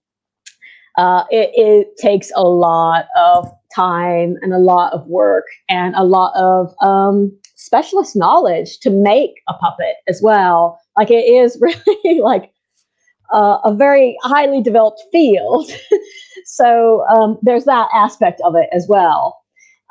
uh, 0.98 1.24
it, 1.30 1.52
it, 1.54 1.98
takes 1.98 2.32
a 2.36 2.44
lot 2.44 3.06
of 3.18 3.50
time 3.74 4.36
and 4.42 4.54
a 4.54 4.58
lot 4.58 4.92
of 4.94 5.06
work 5.08 5.46
and 5.70 5.96
a 5.96 6.04
lot 6.04 6.36
of 6.36 6.74
um, 6.82 7.32
specialist 7.56 8.16
knowledge 8.16 8.80
to 8.80 8.90
make 8.90 9.32
a 9.48 9.54
puppet 9.54 9.96
as 10.08 10.22
well. 10.22 10.80
Like 10.98 11.10
it 11.10 11.24
is 11.24 11.58
really 11.62 12.20
like 12.20 12.52
uh, 13.32 13.60
a 13.64 13.74
very 13.74 14.18
highly 14.24 14.62
developed 14.62 15.02
field. 15.12 15.72
so 16.46 17.06
um, 17.08 17.38
there's 17.42 17.66
that 17.66 17.88
aspect 17.94 18.42
of 18.44 18.56
it 18.56 18.68
as 18.74 18.88
well. 18.90 19.38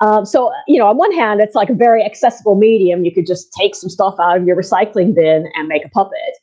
Um, 0.02 0.24
so, 0.24 0.50
you 0.66 0.78
know, 0.78 0.86
on 0.86 0.96
one 0.96 1.12
hand, 1.12 1.40
it's 1.40 1.54
like 1.54 1.68
a 1.68 1.74
very 1.74 2.02
accessible 2.02 2.54
medium. 2.54 3.04
You 3.04 3.12
could 3.12 3.26
just 3.26 3.52
take 3.52 3.74
some 3.74 3.90
stuff 3.90 4.14
out 4.18 4.38
of 4.38 4.46
your 4.46 4.56
recycling 4.56 5.14
bin 5.14 5.50
and 5.54 5.68
make 5.68 5.84
a 5.84 5.90
puppet. 5.90 6.38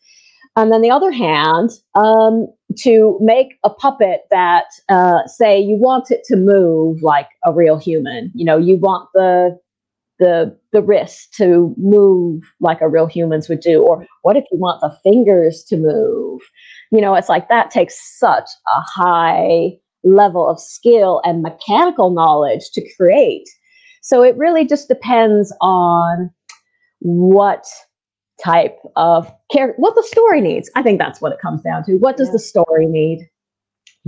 And 0.58 0.72
then 0.72 0.82
the 0.82 0.90
other 0.90 1.12
hand, 1.12 1.70
um, 1.94 2.48
to 2.80 3.18
make 3.22 3.60
a 3.64 3.70
puppet 3.70 4.22
that, 4.32 4.66
uh, 4.90 5.26
say, 5.28 5.60
you 5.60 5.78
want 5.78 6.10
it 6.10 6.24
to 6.26 6.36
move 6.36 7.02
like 7.04 7.30
a 7.46 7.54
real 7.54 7.78
human. 7.78 8.32
You 8.34 8.44
know, 8.44 8.58
you 8.58 8.78
want 8.78 9.08
the 9.14 9.58
the 10.20 10.58
the 10.72 10.82
wrist 10.82 11.32
to 11.36 11.76
move 11.78 12.42
like 12.60 12.82
a 12.82 12.90
real 12.90 13.06
humans 13.06 13.48
would 13.48 13.60
do. 13.60 13.84
Or 13.84 14.04
what 14.24 14.36
if 14.36 14.46
you 14.52 14.58
want 14.58 14.82
the 14.82 14.98
fingers 15.04 15.64
to 15.70 15.78
move? 15.78 16.42
You 16.92 17.02
know, 17.02 17.14
it's 17.14 17.30
like 17.30 17.50
that 17.50 17.70
takes 17.70 18.18
such 18.20 18.50
a 18.76 18.82
high 18.82 19.78
level 20.04 20.50
of 20.50 20.60
skill 20.60 21.22
and 21.24 21.44
mechanical 21.44 22.10
knowledge 22.10 22.72
to 22.74 22.96
create. 22.96 23.48
So 24.02 24.24
it 24.24 24.36
really 24.38 24.66
just 24.66 24.88
depends 24.88 25.56
on 25.62 26.32
what 27.00 27.68
type 28.44 28.78
of 28.96 29.32
care, 29.52 29.74
what 29.78 29.96
the 29.96 30.04
story 30.04 30.42
needs. 30.42 30.70
I 30.76 30.84
think 30.84 31.00
that's 31.00 31.22
what 31.22 31.32
it 31.32 31.40
comes 31.40 31.62
down 31.62 31.84
to. 31.86 31.96
What 31.96 32.18
does 32.18 32.28
yeah. 32.28 32.34
the 32.34 32.40
story 32.40 32.86
need? 32.86 33.28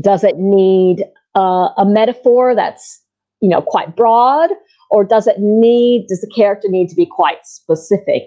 Does 0.02 0.24
it 0.24 0.38
need 0.38 1.04
uh, 1.36 1.70
a 1.78 1.86
metaphor 1.86 2.56
that's 2.56 3.02
you 3.42 3.50
know 3.50 3.62
quite 3.62 3.96
broad, 3.96 4.52
or 4.90 5.04
does 5.04 5.28
it 5.28 5.40
need 5.40 6.08
does 6.08 6.22
the 6.22 6.32
character 6.34 6.68
need 6.70 6.90
to 6.90 6.96
be 6.96 7.06
quite 7.06 7.46
specific 7.46 8.24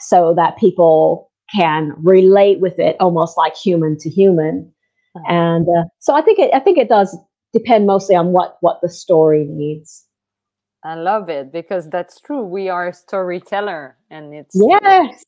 so 0.00 0.34
that 0.34 0.56
people 0.58 1.30
can 1.54 1.92
relate 1.98 2.60
with 2.60 2.78
it 2.78 2.96
almost 3.00 3.36
like 3.36 3.56
human 3.56 3.96
to 3.98 4.10
human? 4.10 4.72
Uh-huh. 5.14 5.32
And 5.32 5.68
uh, 5.68 5.84
so 6.00 6.14
I 6.14 6.22
think 6.22 6.38
it 6.38 6.50
I 6.54 6.60
think 6.60 6.78
it 6.78 6.88
does 6.88 7.16
depend 7.52 7.86
mostly 7.86 8.16
on 8.16 8.28
what 8.28 8.56
what 8.60 8.80
the 8.82 8.88
story 8.88 9.46
needs. 9.48 10.04
I 10.82 10.96
love 10.96 11.30
it 11.30 11.50
because 11.50 11.88
that's 11.88 12.20
true. 12.20 12.42
We 12.42 12.68
are 12.68 12.88
a 12.88 12.92
storyteller, 12.92 13.96
and 14.10 14.34
it's 14.34 14.54
yes 14.54 15.24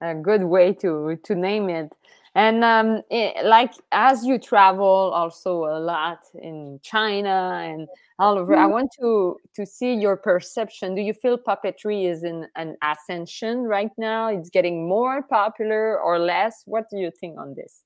a 0.00 0.14
good 0.14 0.44
way 0.44 0.72
to 0.72 1.18
to 1.24 1.34
name 1.34 1.68
it 1.68 1.92
and 2.34 2.62
um, 2.62 3.00
it, 3.10 3.46
like 3.46 3.72
as 3.92 4.24
you 4.24 4.38
travel 4.38 5.10
also 5.14 5.64
a 5.64 5.80
lot 5.80 6.18
in 6.34 6.78
china 6.82 7.62
and 7.64 7.88
all 8.18 8.38
over 8.38 8.52
mm-hmm. 8.52 8.62
i 8.62 8.66
want 8.66 8.90
to 9.00 9.36
to 9.54 9.64
see 9.64 9.94
your 9.94 10.16
perception 10.16 10.94
do 10.94 11.00
you 11.00 11.14
feel 11.14 11.38
puppetry 11.38 12.10
is 12.10 12.24
in 12.24 12.46
an 12.56 12.76
ascension 12.82 13.62
right 13.62 13.90
now 13.96 14.28
it's 14.28 14.50
getting 14.50 14.88
more 14.88 15.22
popular 15.22 15.98
or 15.98 16.18
less 16.18 16.62
what 16.66 16.84
do 16.90 16.98
you 16.98 17.10
think 17.20 17.38
on 17.38 17.54
this 17.54 17.82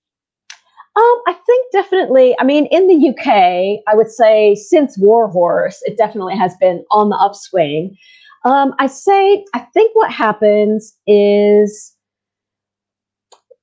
um, 0.96 1.22
I 1.28 1.34
think 1.46 1.70
definitely. 1.72 2.34
I 2.40 2.44
mean, 2.44 2.66
in 2.66 2.88
the 2.88 3.10
UK, 3.10 3.80
I 3.86 3.94
would 3.94 4.10
say 4.10 4.56
since 4.56 4.98
Warhorse, 4.98 5.78
it 5.82 5.96
definitely 5.96 6.36
has 6.36 6.56
been 6.58 6.84
on 6.90 7.10
the 7.10 7.16
upswing. 7.16 7.96
Um, 8.44 8.74
I 8.80 8.88
say, 8.88 9.44
I 9.54 9.60
think 9.72 9.94
what 9.94 10.10
happens 10.10 10.96
is 11.06 11.94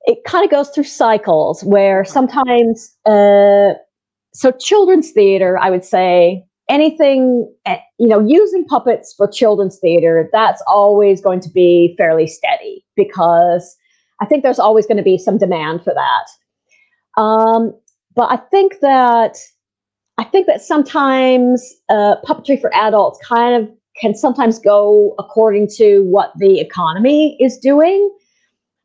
it 0.08 0.24
kind 0.24 0.42
of 0.42 0.50
goes 0.50 0.70
through 0.70 0.84
cycles 0.84 1.62
where 1.62 2.02
sometimes, 2.02 2.96
uh, 3.04 3.74
so 4.32 4.50
children's 4.58 5.10
theater, 5.10 5.58
I 5.58 5.68
would 5.68 5.84
say 5.84 6.46
anything, 6.70 7.52
eh, 7.66 7.76
you 7.98 8.08
know, 8.08 8.18
using 8.26 8.64
puppets 8.64 9.12
for 9.14 9.28
children's 9.28 9.78
theater, 9.78 10.26
that's 10.32 10.62
always 10.66 11.20
going 11.20 11.40
to 11.40 11.50
be 11.50 11.94
fairly 11.98 12.26
steady 12.26 12.86
because 12.96 13.76
I 14.20 14.24
think 14.24 14.42
there's 14.42 14.58
always 14.58 14.86
going 14.86 14.96
to 14.96 15.02
be 15.02 15.18
some 15.18 15.36
demand 15.36 15.84
for 15.84 15.92
that. 15.92 17.22
Um, 17.22 17.78
but 18.16 18.32
I 18.32 18.36
think 18.36 18.80
that 18.80 19.36
I 20.16 20.24
think 20.24 20.46
that 20.46 20.62
sometimes 20.62 21.74
uh, 21.90 22.16
puppetry 22.24 22.58
for 22.58 22.74
adults 22.74 23.20
kind 23.24 23.62
of 23.62 23.70
can 24.00 24.14
sometimes 24.14 24.58
go 24.58 25.14
according 25.18 25.68
to 25.76 26.02
what 26.04 26.32
the 26.38 26.60
economy 26.60 27.36
is 27.40 27.58
doing 27.58 28.10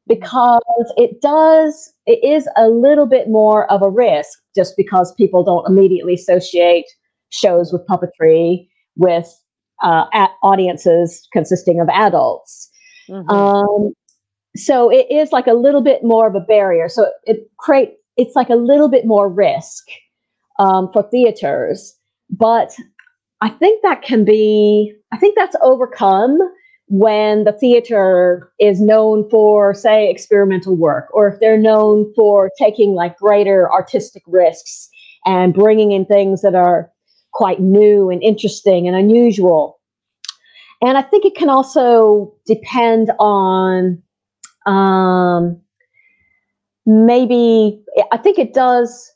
because 0.07 0.61
it 0.97 1.21
does 1.21 1.93
it 2.05 2.23
is 2.23 2.47
a 2.57 2.67
little 2.67 3.05
bit 3.05 3.29
more 3.29 3.71
of 3.71 3.81
a 3.81 3.89
risk 3.89 4.39
just 4.55 4.75
because 4.75 5.13
people 5.15 5.43
don't 5.43 5.67
immediately 5.67 6.13
associate 6.15 6.85
shows 7.29 7.71
with 7.71 7.85
puppetry 7.87 8.67
with 8.95 9.33
uh, 9.81 10.05
audiences 10.43 11.27
consisting 11.33 11.79
of 11.79 11.89
adults. 11.89 12.69
Mm-hmm. 13.09 13.29
um, 13.29 13.93
so 14.55 14.89
it 14.89 15.07
is 15.09 15.31
like 15.31 15.47
a 15.47 15.53
little 15.53 15.81
bit 15.81 16.03
more 16.03 16.27
of 16.27 16.35
a 16.35 16.39
barrier. 16.39 16.87
So 16.87 17.11
it 17.25 17.49
create 17.57 17.95
it's 18.15 18.35
like 18.35 18.49
a 18.49 18.55
little 18.55 18.89
bit 18.89 19.05
more 19.05 19.27
risk 19.27 19.83
um, 20.59 20.89
for 20.93 21.03
theaters 21.09 21.95
but 22.29 22.75
i 23.41 23.49
think 23.49 23.81
that 23.83 24.01
can 24.01 24.25
be 24.25 24.93
i 25.11 25.17
think 25.17 25.35
that's 25.35 25.55
overcome 25.61 26.37
when 26.87 27.43
the 27.43 27.53
theater 27.53 28.51
is 28.59 28.81
known 28.81 29.29
for, 29.29 29.73
say, 29.73 30.09
experimental 30.09 30.75
work, 30.75 31.07
or 31.13 31.27
if 31.27 31.39
they're 31.39 31.57
known 31.57 32.13
for 32.15 32.51
taking 32.59 32.93
like 32.93 33.17
greater 33.17 33.71
artistic 33.71 34.23
risks 34.27 34.89
and 35.25 35.53
bringing 35.53 35.91
in 35.91 36.05
things 36.05 36.41
that 36.41 36.55
are 36.55 36.91
quite 37.33 37.59
new 37.59 38.09
and 38.09 38.21
interesting 38.21 38.87
and 38.87 38.95
unusual. 38.95 39.79
And 40.81 40.97
I 40.97 41.01
think 41.01 41.25
it 41.25 41.35
can 41.35 41.49
also 41.49 42.33
depend 42.45 43.11
on 43.17 44.03
um, 44.65 45.59
maybe, 46.85 47.81
I 48.11 48.17
think 48.17 48.37
it 48.37 48.53
does 48.53 49.11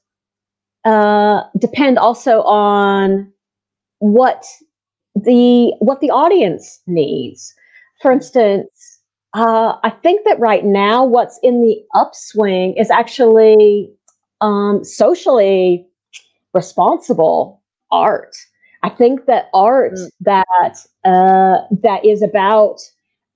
uh, 0.86 1.44
depend 1.60 1.98
also 1.98 2.42
on 2.44 3.32
what 4.00 4.46
the 5.16 5.74
what 5.80 6.00
the 6.00 6.12
audience 6.12 6.80
needs 6.86 7.54
for 8.02 8.12
instance, 8.12 9.00
uh, 9.34 9.78
I 9.84 9.90
think 9.90 10.26
that 10.26 10.40
right 10.40 10.64
now, 10.64 11.04
what's 11.06 11.40
in 11.44 11.62
the 11.62 11.78
upswing 11.94 12.76
is 12.78 12.90
actually 12.90 13.92
um, 14.42 14.84
socially 14.84 15.86
responsible 16.54 17.62
art. 17.92 18.36
I 18.84 18.90
think 18.90 19.26
that 19.26 19.50
art 19.54 19.94
mm. 19.94 20.10
that 20.22 20.78
uh, 21.04 21.66
that 21.84 22.06
is 22.06 22.22
about 22.22 22.80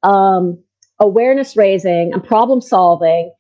um, 0.04 0.58
awareness 1.00 1.58
raising 1.58 2.14
and 2.14 2.24
problem 2.24 2.62
solving 2.62 3.32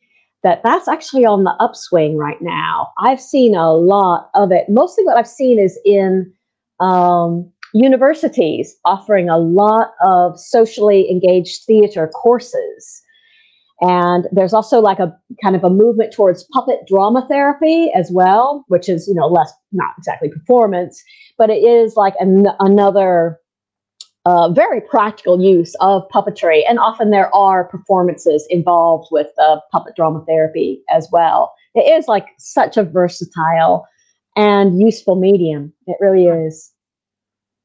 that 0.43 0.63
that's 0.63 0.87
actually 0.87 1.25
on 1.25 1.43
the 1.43 1.55
upswing 1.59 2.17
right 2.17 2.41
now. 2.41 2.91
I've 2.97 3.21
seen 3.21 3.55
a 3.55 3.71
lot 3.73 4.29
of 4.33 4.51
it. 4.51 4.67
Mostly, 4.69 5.03
what 5.03 5.17
I've 5.17 5.27
seen 5.27 5.59
is 5.59 5.79
in 5.85 6.33
um, 6.79 7.51
universities 7.73 8.75
offering 8.85 9.29
a 9.29 9.37
lot 9.37 9.93
of 10.03 10.39
socially 10.39 11.09
engaged 11.09 11.63
theater 11.65 12.07
courses. 12.07 13.01
And 13.81 14.27
there's 14.31 14.53
also 14.53 14.79
like 14.79 14.99
a 14.99 15.15
kind 15.43 15.55
of 15.55 15.63
a 15.63 15.69
movement 15.69 16.13
towards 16.13 16.45
puppet 16.53 16.81
drama 16.87 17.25
therapy 17.27 17.91
as 17.95 18.11
well, 18.11 18.63
which 18.67 18.87
is, 18.87 19.07
you 19.07 19.15
know, 19.15 19.27
less, 19.27 19.51
not 19.71 19.93
exactly 19.97 20.29
performance, 20.29 21.03
but 21.37 21.49
it 21.49 21.63
is 21.63 21.95
like 21.95 22.13
an, 22.19 22.47
another 22.59 23.39
uh, 24.25 24.49
very 24.51 24.81
practical 24.81 25.41
use 25.41 25.73
of 25.79 26.07
puppetry. 26.13 26.61
And 26.69 26.77
often 26.77 27.09
there 27.09 27.33
are 27.35 27.63
performances 27.63 28.45
involved 28.51 29.07
with 29.09 29.29
uh, 29.39 29.57
puppet 29.71 29.95
drama 29.95 30.23
therapy 30.27 30.83
as 30.89 31.07
well. 31.11 31.51
It 31.73 31.91
is 31.91 32.07
like 32.07 32.27
such 32.37 32.77
a 32.77 32.83
versatile 32.83 33.87
and 34.35 34.79
useful 34.79 35.15
medium. 35.15 35.73
It 35.87 35.97
really 35.99 36.27
is. 36.27 36.71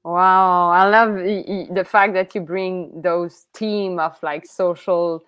Wow, 0.07 0.71
I 0.71 0.89
love 0.89 1.17
the 1.17 1.85
fact 1.85 2.15
that 2.15 2.33
you 2.33 2.41
bring 2.41 3.01
those 3.01 3.47
theme 3.55 3.99
of 3.99 4.17
like 4.23 4.47
social 4.47 5.25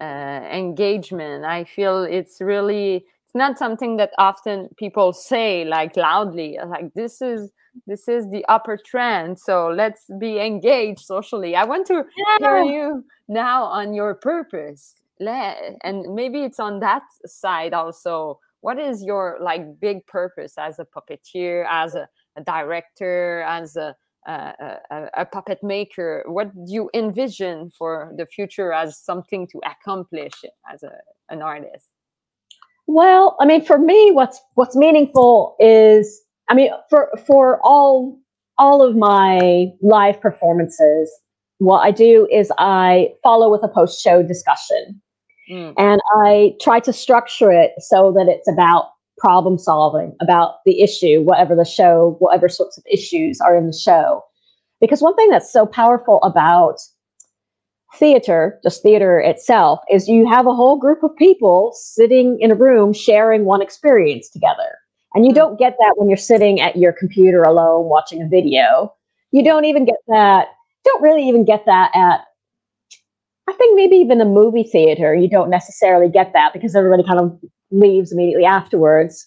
uh, 0.00 0.04
engagement. 0.50 1.44
I 1.44 1.64
feel 1.64 2.04
it's 2.04 2.40
really 2.40 3.04
it's 3.26 3.34
not 3.34 3.58
something 3.58 3.98
that 3.98 4.12
often 4.16 4.70
people 4.78 5.12
say 5.12 5.66
like 5.66 5.98
loudly. 5.98 6.58
Like 6.66 6.94
this 6.94 7.20
is 7.20 7.50
this 7.86 8.08
is 8.08 8.26
the 8.30 8.42
upper 8.48 8.78
trend, 8.78 9.38
so 9.38 9.68
let's 9.68 10.06
be 10.18 10.38
engaged 10.38 11.00
socially. 11.00 11.54
I 11.54 11.64
want 11.64 11.86
to 11.88 12.02
yeah. 12.16 12.38
hear 12.38 12.62
you 12.62 13.04
now 13.28 13.64
on 13.64 13.92
your 13.92 14.14
purpose, 14.14 14.94
and 15.20 16.14
maybe 16.14 16.42
it's 16.42 16.58
on 16.58 16.80
that 16.80 17.02
side 17.26 17.74
also. 17.74 18.40
What 18.62 18.78
is 18.78 19.02
your 19.02 19.36
like 19.42 19.78
big 19.78 20.06
purpose 20.06 20.54
as 20.56 20.78
a 20.78 20.86
puppeteer, 20.86 21.66
as 21.68 21.94
a, 21.96 22.08
a 22.36 22.42
director, 22.42 23.42
as 23.46 23.76
a 23.76 23.94
a, 24.26 25.08
a, 25.16 25.26
puppet 25.26 25.58
maker 25.62 26.22
what 26.26 26.54
do 26.54 26.72
you 26.72 26.90
envision 26.94 27.70
for 27.76 28.12
the 28.16 28.26
future 28.26 28.72
as 28.72 28.98
something 28.98 29.46
to 29.48 29.60
accomplish 29.66 30.32
as 30.72 30.82
a, 30.82 30.92
an 31.28 31.42
artist 31.42 31.88
well 32.86 33.36
i 33.40 33.44
mean 33.44 33.64
for 33.64 33.78
me 33.78 34.10
what's 34.12 34.40
what's 34.54 34.76
meaningful 34.76 35.56
is 35.58 36.22
i 36.48 36.54
mean 36.54 36.70
for 36.88 37.10
for 37.26 37.60
all 37.64 38.18
all 38.58 38.80
of 38.82 38.96
my 38.96 39.68
live 39.80 40.20
performances 40.20 41.10
what 41.62 41.80
I 41.80 41.92
do 41.92 42.26
is 42.30 42.50
I 42.58 43.10
follow 43.22 43.48
with 43.48 43.62
a 43.62 43.68
post 43.68 44.02
show 44.02 44.22
discussion. 44.22 45.00
Mm. 45.48 45.74
And 45.78 46.00
I 46.24 46.54
try 46.60 46.80
to 46.80 46.92
structure 46.92 47.52
it 47.52 47.72
so 47.78 48.12
that 48.16 48.26
it's 48.26 48.48
about 48.48 48.86
problem 49.22 49.56
solving, 49.56 50.16
about 50.20 50.56
the 50.66 50.82
issue, 50.82 51.22
whatever 51.22 51.54
the 51.54 51.64
show, 51.64 52.16
whatever 52.18 52.48
sorts 52.48 52.76
of 52.76 52.82
issues 52.90 53.40
are 53.40 53.56
in 53.56 53.68
the 53.68 53.72
show. 53.72 54.20
Because 54.80 55.00
one 55.00 55.14
thing 55.14 55.30
that's 55.30 55.52
so 55.52 55.64
powerful 55.64 56.20
about 56.24 56.80
theater, 57.94 58.58
just 58.64 58.82
theater 58.82 59.20
itself, 59.20 59.78
is 59.88 60.08
you 60.08 60.28
have 60.28 60.48
a 60.48 60.54
whole 60.54 60.76
group 60.76 61.04
of 61.04 61.14
people 61.16 61.72
sitting 61.76 62.36
in 62.40 62.50
a 62.50 62.56
room 62.56 62.92
sharing 62.92 63.44
one 63.44 63.62
experience 63.62 64.28
together. 64.28 64.76
And 65.14 65.24
you 65.24 65.30
mm. 65.30 65.36
don't 65.36 65.58
get 65.58 65.76
that 65.78 65.94
when 65.96 66.08
you're 66.08 66.16
sitting 66.16 66.60
at 66.60 66.74
your 66.74 66.92
computer 66.92 67.42
alone 67.42 67.84
watching 67.84 68.20
a 68.22 68.28
video. 68.28 68.92
You 69.30 69.44
don't 69.44 69.66
even 69.66 69.84
get 69.84 70.02
that, 70.08 70.48
don't 70.84 71.02
really 71.02 71.28
even 71.28 71.44
get 71.44 71.64
that 71.66 71.92
at, 71.94 72.22
I 73.48 73.52
think 73.52 73.76
maybe 73.76 73.96
even 73.96 74.20
a 74.20 74.24
movie 74.24 74.64
theater. 74.64 75.14
You 75.14 75.28
don't 75.28 75.48
necessarily 75.48 76.10
get 76.10 76.32
that 76.32 76.52
because 76.52 76.74
everybody 76.74 77.04
kind 77.04 77.20
of 77.20 77.38
leaves 77.72 78.12
immediately 78.12 78.44
afterwards. 78.44 79.26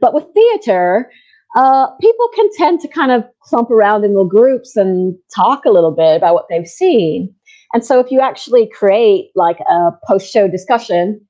But 0.00 0.14
with 0.14 0.24
theater, 0.34 1.10
uh, 1.54 1.88
people 2.00 2.28
can 2.34 2.48
tend 2.56 2.80
to 2.80 2.88
kind 2.88 3.12
of 3.12 3.24
clump 3.42 3.70
around 3.70 4.04
in 4.04 4.12
little 4.12 4.28
groups 4.28 4.76
and 4.76 5.14
talk 5.34 5.64
a 5.64 5.70
little 5.70 5.90
bit 5.90 6.16
about 6.16 6.34
what 6.34 6.46
they've 6.48 6.66
seen. 6.66 7.34
And 7.74 7.84
so 7.84 8.00
if 8.00 8.10
you 8.10 8.20
actually 8.20 8.68
create 8.68 9.30
like 9.34 9.60
a 9.60 9.92
post 10.06 10.32
show 10.32 10.48
discussion, 10.48 11.20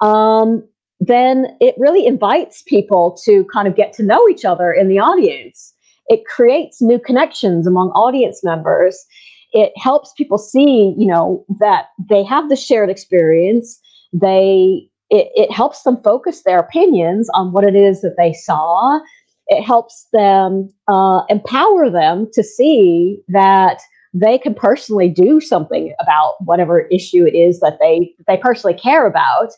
um, 0.00 0.66
then 1.00 1.46
it 1.60 1.74
really 1.78 2.06
invites 2.06 2.62
people 2.62 3.16
to 3.24 3.44
kind 3.52 3.68
of 3.68 3.76
get 3.76 3.92
to 3.94 4.02
know 4.02 4.28
each 4.28 4.44
other 4.44 4.72
in 4.72 4.88
the 4.88 4.98
audience. 4.98 5.74
It 6.08 6.24
creates 6.26 6.80
new 6.80 6.98
connections 6.98 7.66
among 7.66 7.90
audience 7.90 8.42
members. 8.42 9.04
It 9.52 9.72
helps 9.76 10.12
people 10.16 10.38
see, 10.38 10.94
you 10.96 11.06
know, 11.06 11.44
that 11.60 11.86
they 12.08 12.22
have 12.24 12.48
the 12.48 12.56
shared 12.56 12.90
experience. 12.90 13.80
They 14.12 14.88
it, 15.10 15.30
it 15.34 15.50
helps 15.50 15.82
them 15.82 16.00
focus 16.02 16.42
their 16.42 16.58
opinions 16.58 17.28
on 17.34 17.52
what 17.52 17.64
it 17.64 17.74
is 17.74 18.02
that 18.02 18.16
they 18.18 18.32
saw. 18.32 19.00
It 19.48 19.62
helps 19.62 20.06
them 20.12 20.68
uh, 20.88 21.22
empower 21.28 21.90
them 21.90 22.28
to 22.34 22.42
see 22.42 23.20
that 23.28 23.80
they 24.12 24.38
can 24.38 24.54
personally 24.54 25.08
do 25.08 25.40
something 25.40 25.94
about 26.00 26.34
whatever 26.44 26.80
issue 26.88 27.24
it 27.26 27.34
is 27.34 27.60
that 27.60 27.78
they 27.80 28.14
they 28.26 28.36
personally 28.36 28.76
care 28.76 29.06
about. 29.06 29.52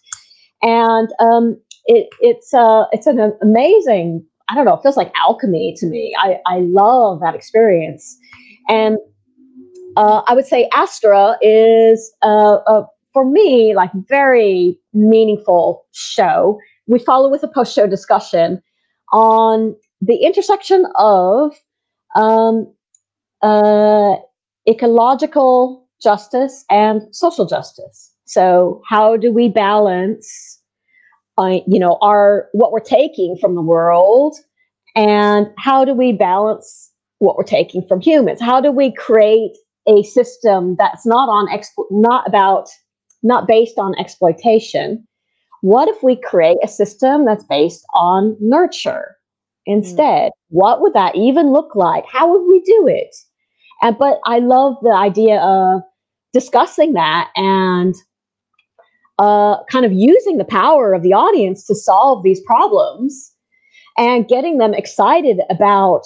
And 0.63 1.09
um, 1.19 1.61
it, 1.87 2.09
it's 2.21 2.53
uh, 2.55 2.85
it's 2.93 3.07
an 3.07 3.33
amazing 3.43 4.25
I 4.49 4.55
don't 4.55 4.65
know 4.65 4.75
it 4.75 4.83
feels 4.83 4.97
like 4.97 5.13
alchemy 5.17 5.75
to 5.79 5.87
me. 5.87 6.15
I, 6.19 6.39
I 6.47 6.59
love 6.61 7.21
that 7.21 7.35
experience. 7.35 8.17
And 8.69 8.99
uh, 9.97 10.23
I 10.27 10.35
would 10.35 10.47
say 10.47 10.69
Astra 10.75 11.37
is 11.43 12.13
uh, 12.23 12.59
a, 12.67 12.85
for 13.13 13.25
me 13.25 13.75
like 13.75 13.91
very 14.09 14.79
meaningful 14.93 15.85
show 15.93 16.59
we 16.87 16.99
follow 16.99 17.31
with 17.31 17.43
a 17.43 17.49
post 17.49 17.75
show 17.75 17.87
discussion 17.87 18.63
on 19.13 19.75
the 20.01 20.17
intersection 20.17 20.87
of 20.97 21.55
um, 22.17 22.73
uh, 23.43 24.17
ecological 24.69 25.89
justice 26.03 26.65
and 26.71 27.03
social 27.15 27.47
justice. 27.47 28.13
So 28.25 28.83
how 28.89 29.17
do 29.17 29.33
we 29.33 29.49
balance, 29.49 30.61
uh, 31.39 31.61
you 31.67 31.79
know, 31.79 31.99
our 32.01 32.49
what 32.53 32.73
we're 32.73 32.81
taking 32.81 33.37
from 33.41 33.55
the 33.55 33.63
world, 33.63 34.37
and 34.97 35.49
how 35.59 35.85
do 35.85 35.95
we 35.95 36.13
balance 36.13 36.91
what 37.19 37.37
we're 37.37 37.45
taking 37.45 37.87
from 37.87 38.01
humans? 38.01 38.41
How 38.41 38.61
do 38.61 38.71
we 38.71 38.93
create 38.95 39.57
a 39.89 40.03
system 40.03 40.77
that's 40.79 41.07
not 41.07 41.29
on 41.29 41.49
expo- 41.49 41.91
not 41.91 42.27
about 42.27 42.69
not 43.23 43.47
based 43.47 43.79
on 43.79 43.99
exploitation? 43.99 45.07
What 45.63 45.89
if 45.89 46.03
we 46.03 46.17
create 46.17 46.59
a 46.63 46.69
system 46.69 47.27
that's 47.27 47.45
based 47.45 47.85
on 47.95 48.37
nurture 48.41 49.17
instead? 49.67 50.31
Mm. 50.31 50.37
What 50.49 50.81
would 50.81 50.95
that 50.95 51.17
even 51.17 51.53
look 51.53 51.75
like? 51.75 52.05
How 52.11 52.31
would 52.31 52.47
we 52.47 52.61
do 52.61 52.87
it? 52.89 53.15
And, 53.83 53.97
but 53.99 54.21
I 54.25 54.39
love 54.39 54.77
the 54.83 54.93
idea 54.93 55.41
of 55.41 55.83
discussing 56.33 56.95
that 56.95 57.31
and 57.37 57.95
uh, 59.19 59.63
kind 59.71 59.85
of 59.85 59.93
using 59.93 60.39
the 60.39 60.45
power 60.45 60.95
of 60.95 61.03
the 61.03 61.13
audience 61.13 61.67
to 61.67 61.75
solve 61.75 62.23
these 62.23 62.41
problems 62.41 63.33
and 63.99 64.29
getting 64.29 64.59
them 64.59 64.73
excited 64.73 65.41
about 65.51 66.03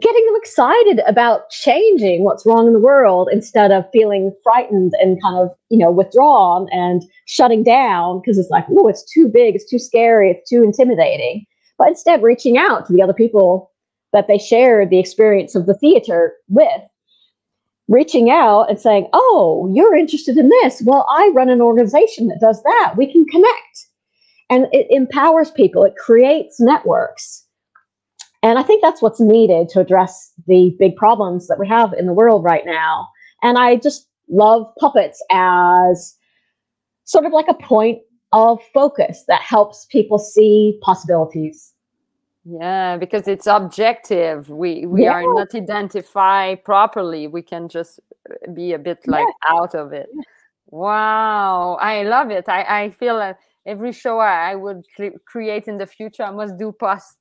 getting 0.00 0.24
them 0.26 0.36
excited 0.36 1.00
about 1.06 1.50
changing 1.50 2.24
what's 2.24 2.46
wrong 2.46 2.66
in 2.66 2.72
the 2.72 2.78
world 2.78 3.28
instead 3.30 3.70
of 3.70 3.84
feeling 3.92 4.34
frightened 4.42 4.92
and 5.00 5.20
kind 5.22 5.36
of 5.36 5.50
you 5.68 5.78
know 5.78 5.90
withdrawn 5.90 6.68
and 6.70 7.02
shutting 7.26 7.62
down 7.62 8.20
because 8.20 8.38
it's 8.38 8.50
like 8.50 8.64
oh 8.70 8.88
it's 8.88 9.04
too 9.12 9.28
big 9.28 9.54
it's 9.54 9.68
too 9.68 9.78
scary 9.78 10.30
it's 10.30 10.48
too 10.48 10.62
intimidating 10.62 11.44
but 11.78 11.88
instead 11.88 12.22
reaching 12.22 12.56
out 12.56 12.86
to 12.86 12.92
the 12.92 13.02
other 13.02 13.12
people 13.12 13.70
that 14.12 14.28
they 14.28 14.38
shared 14.38 14.90
the 14.90 14.98
experience 14.98 15.54
of 15.54 15.66
the 15.66 15.74
theater 15.74 16.34
with 16.48 16.82
reaching 17.88 18.30
out 18.30 18.68
and 18.68 18.80
saying, 18.80 19.08
Oh, 19.12 19.70
you're 19.74 19.94
interested 19.94 20.36
in 20.38 20.48
this. 20.48 20.82
Well, 20.84 21.06
I 21.10 21.30
run 21.34 21.48
an 21.48 21.60
organization 21.60 22.28
that 22.28 22.40
does 22.40 22.62
that. 22.62 22.94
We 22.96 23.10
can 23.10 23.24
connect. 23.26 23.86
And 24.50 24.66
it 24.72 24.86
empowers 24.90 25.50
people, 25.50 25.84
it 25.84 25.96
creates 25.96 26.60
networks. 26.60 27.41
And 28.42 28.58
I 28.58 28.62
think 28.62 28.82
that's 28.82 29.00
what's 29.00 29.20
needed 29.20 29.68
to 29.70 29.80
address 29.80 30.32
the 30.46 30.74
big 30.78 30.96
problems 30.96 31.46
that 31.48 31.58
we 31.58 31.68
have 31.68 31.92
in 31.92 32.06
the 32.06 32.12
world 32.12 32.42
right 32.42 32.66
now. 32.66 33.08
And 33.42 33.56
I 33.56 33.76
just 33.76 34.08
love 34.28 34.66
puppets 34.78 35.22
as 35.30 36.16
sort 37.04 37.24
of 37.24 37.32
like 37.32 37.46
a 37.48 37.54
point 37.54 38.00
of 38.32 38.60
focus 38.74 39.24
that 39.28 39.42
helps 39.42 39.86
people 39.86 40.18
see 40.18 40.78
possibilities. 40.82 41.72
Yeah 42.44 42.96
because 42.96 43.28
it's 43.28 43.46
objective. 43.46 44.48
We 44.48 44.86
we 44.86 45.04
yeah. 45.04 45.12
are 45.12 45.22
not 45.22 45.54
identify 45.54 46.56
properly. 46.56 47.28
We 47.28 47.42
can 47.42 47.68
just 47.68 48.00
uh, 48.28 48.50
be 48.50 48.72
a 48.72 48.78
bit 48.80 49.06
like 49.06 49.26
yeah. 49.28 49.54
out 49.54 49.76
of 49.76 49.92
it. 49.92 50.08
Wow. 50.66 51.74
I 51.80 52.02
love 52.02 52.30
it. 52.30 52.48
I 52.48 52.82
i 52.82 52.90
feel 52.90 53.16
that 53.18 53.38
every 53.66 53.92
show 53.92 54.18
i, 54.18 54.50
I 54.50 54.54
would 54.54 54.84
cre- 54.96 55.18
create 55.24 55.68
in 55.68 55.78
the 55.78 55.86
future 55.86 56.24
i 56.24 56.30
must 56.30 56.58
do 56.58 56.72
post 56.72 57.16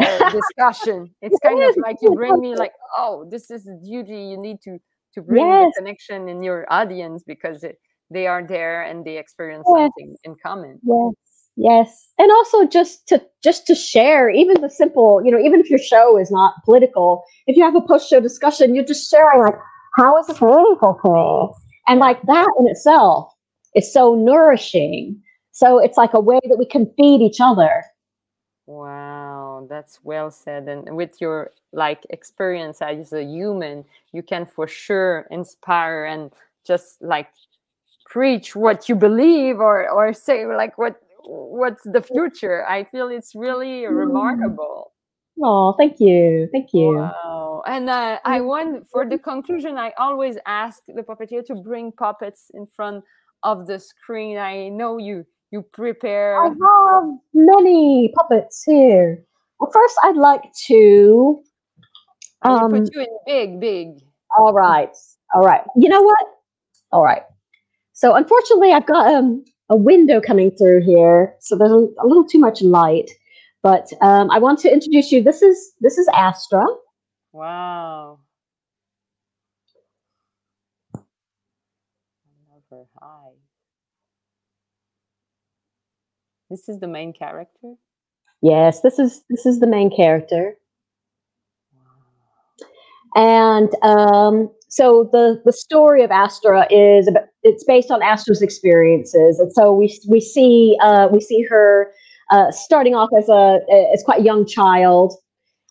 uh, 0.00 0.30
discussion 0.30 1.08
it's 1.22 1.38
kind 1.40 1.62
of 1.62 1.76
like 1.78 1.96
you 2.02 2.14
bring 2.14 2.38
me 2.40 2.56
like 2.56 2.72
oh 2.96 3.26
this 3.30 3.50
is 3.50 3.64
the 3.64 3.80
duty 3.84 4.20
you 4.30 4.36
need 4.40 4.60
to 4.60 4.78
to 5.14 5.22
bring 5.22 5.46
yes. 5.46 5.72
the 5.74 5.80
connection 5.80 6.28
in 6.28 6.42
your 6.42 6.66
audience 6.70 7.22
because 7.26 7.62
it, 7.62 7.76
they 8.10 8.26
are 8.26 8.46
there 8.46 8.82
and 8.82 9.04
they 9.04 9.16
experience 9.16 9.64
yes. 9.68 9.76
something 9.76 10.16
in 10.24 10.34
common 10.42 10.78
yes 10.82 11.14
Yes. 11.56 12.12
And 12.18 12.30
also 12.30 12.66
just 12.66 13.08
to 13.08 13.22
just 13.42 13.66
to 13.66 13.74
share 13.74 14.28
even 14.28 14.60
the 14.60 14.68
simple, 14.68 15.22
you 15.24 15.30
know, 15.30 15.38
even 15.38 15.58
if 15.58 15.70
your 15.70 15.78
show 15.78 16.18
is 16.18 16.30
not 16.30 16.54
political, 16.64 17.24
if 17.46 17.56
you 17.56 17.64
have 17.64 17.74
a 17.74 17.80
post 17.80 18.10
show 18.10 18.20
discussion, 18.20 18.74
you're 18.74 18.84
just 18.84 19.10
sharing 19.10 19.42
like, 19.42 19.54
how 19.96 20.18
is 20.18 20.26
this 20.26 20.40
meaningful 20.40 20.98
to 21.02 21.10
me? 21.10 21.54
And 21.88 21.98
like 21.98 22.20
that 22.22 22.48
in 22.60 22.68
itself 22.68 23.32
is 23.74 23.90
so 23.90 24.14
nourishing. 24.14 25.22
So 25.52 25.78
it's 25.78 25.96
like 25.96 26.12
a 26.12 26.20
way 26.20 26.40
that 26.44 26.58
we 26.58 26.66
can 26.66 26.92
feed 26.98 27.22
each 27.22 27.40
other. 27.40 27.82
Wow, 28.66 28.95
that's 29.68 30.00
well 30.02 30.30
said. 30.30 30.68
And 30.68 30.96
with 30.96 31.20
your 31.20 31.50
like 31.72 32.06
experience 32.10 32.80
as 32.80 33.12
a 33.12 33.22
human, 33.22 33.84
you 34.12 34.22
can 34.22 34.46
for 34.46 34.66
sure 34.66 35.26
inspire 35.30 36.04
and 36.04 36.32
just 36.66 37.02
like 37.02 37.28
preach 38.04 38.54
what 38.56 38.88
you 38.88 38.94
believe 38.94 39.58
or 39.60 39.88
or 39.88 40.12
say 40.12 40.46
like 40.46 40.78
what 40.78 41.00
what's 41.24 41.82
the 41.84 42.00
future. 42.00 42.66
I 42.66 42.84
feel 42.84 43.08
it's 43.08 43.34
really 43.34 43.82
mm. 43.82 43.96
remarkable. 43.96 44.92
Oh 45.42 45.74
thank 45.78 46.00
you. 46.00 46.48
Thank 46.52 46.72
you. 46.72 46.96
Wow. 46.96 47.62
And 47.66 47.90
uh, 47.90 48.18
i 48.24 48.40
want 48.40 48.88
for 48.88 49.08
the 49.08 49.18
conclusion 49.18 49.76
i 49.76 49.92
always 49.98 50.36
ask 50.46 50.82
the 50.86 51.02
puppeteer 51.02 51.44
to 51.46 51.54
bring 51.54 51.90
puppets 51.90 52.50
in 52.54 52.66
front 52.66 53.02
of 53.42 53.66
the 53.66 53.78
screen. 53.78 54.38
I 54.38 54.68
know 54.68 54.98
you 54.98 55.26
you 55.50 55.62
prepare 55.62 56.42
i 56.42 56.48
have 56.48 57.04
many 57.32 58.12
puppets 58.16 58.64
here 58.64 59.24
well 59.58 59.70
first 59.72 59.96
i'd 60.04 60.16
like 60.16 60.42
to 60.66 61.42
um, 62.42 62.70
put 62.70 62.88
you 62.94 63.00
in 63.00 63.18
big 63.26 63.60
big 63.60 63.88
all 64.36 64.52
right 64.52 64.94
all 65.34 65.42
right 65.42 65.62
you 65.76 65.88
know 65.88 66.02
what 66.02 66.26
all 66.92 67.04
right 67.04 67.22
so 67.92 68.14
unfortunately 68.14 68.72
i've 68.72 68.86
got 68.86 69.06
um 69.12 69.44
a 69.68 69.76
window 69.76 70.20
coming 70.20 70.50
through 70.50 70.82
here, 70.82 71.34
so 71.40 71.56
there's 71.56 71.72
a, 71.72 71.86
a 72.02 72.06
little 72.06 72.26
too 72.26 72.38
much 72.38 72.62
light. 72.62 73.10
But 73.62 73.88
um, 74.00 74.30
I 74.30 74.38
want 74.38 74.60
to 74.60 74.72
introduce 74.72 75.10
you. 75.10 75.22
This 75.22 75.42
is 75.42 75.72
this 75.80 75.98
is 75.98 76.08
Astra. 76.14 76.64
Wow. 77.32 78.20
I 80.94 81.00
love 82.52 82.62
her. 82.70 82.84
Hi. 83.00 83.30
This 86.48 86.68
is 86.68 86.78
the 86.78 86.86
main 86.86 87.12
character. 87.12 87.74
Yes, 88.42 88.80
this 88.82 88.98
is 88.98 89.22
this 89.30 89.46
is 89.46 89.60
the 89.60 89.66
main 89.66 89.94
character. 89.94 90.56
And 93.14 93.70
um, 93.82 94.50
so 94.68 95.08
the 95.10 95.40
the 95.44 95.52
story 95.52 96.02
of 96.04 96.10
Astra 96.10 96.66
is 96.70 97.08
about, 97.08 97.24
it's 97.42 97.64
based 97.64 97.90
on 97.90 98.02
Astra's 98.02 98.42
experiences, 98.42 99.38
and 99.38 99.52
so 99.52 99.72
we 99.72 99.98
we 100.08 100.20
see 100.20 100.76
uh, 100.82 101.08
we 101.10 101.20
see 101.20 101.42
her 101.48 101.90
uh, 102.30 102.50
starting 102.50 102.94
off 102.94 103.08
as 103.16 103.28
a 103.28 103.60
as 103.92 104.02
quite 104.02 104.20
a 104.20 104.24
young 104.24 104.46
child, 104.46 105.14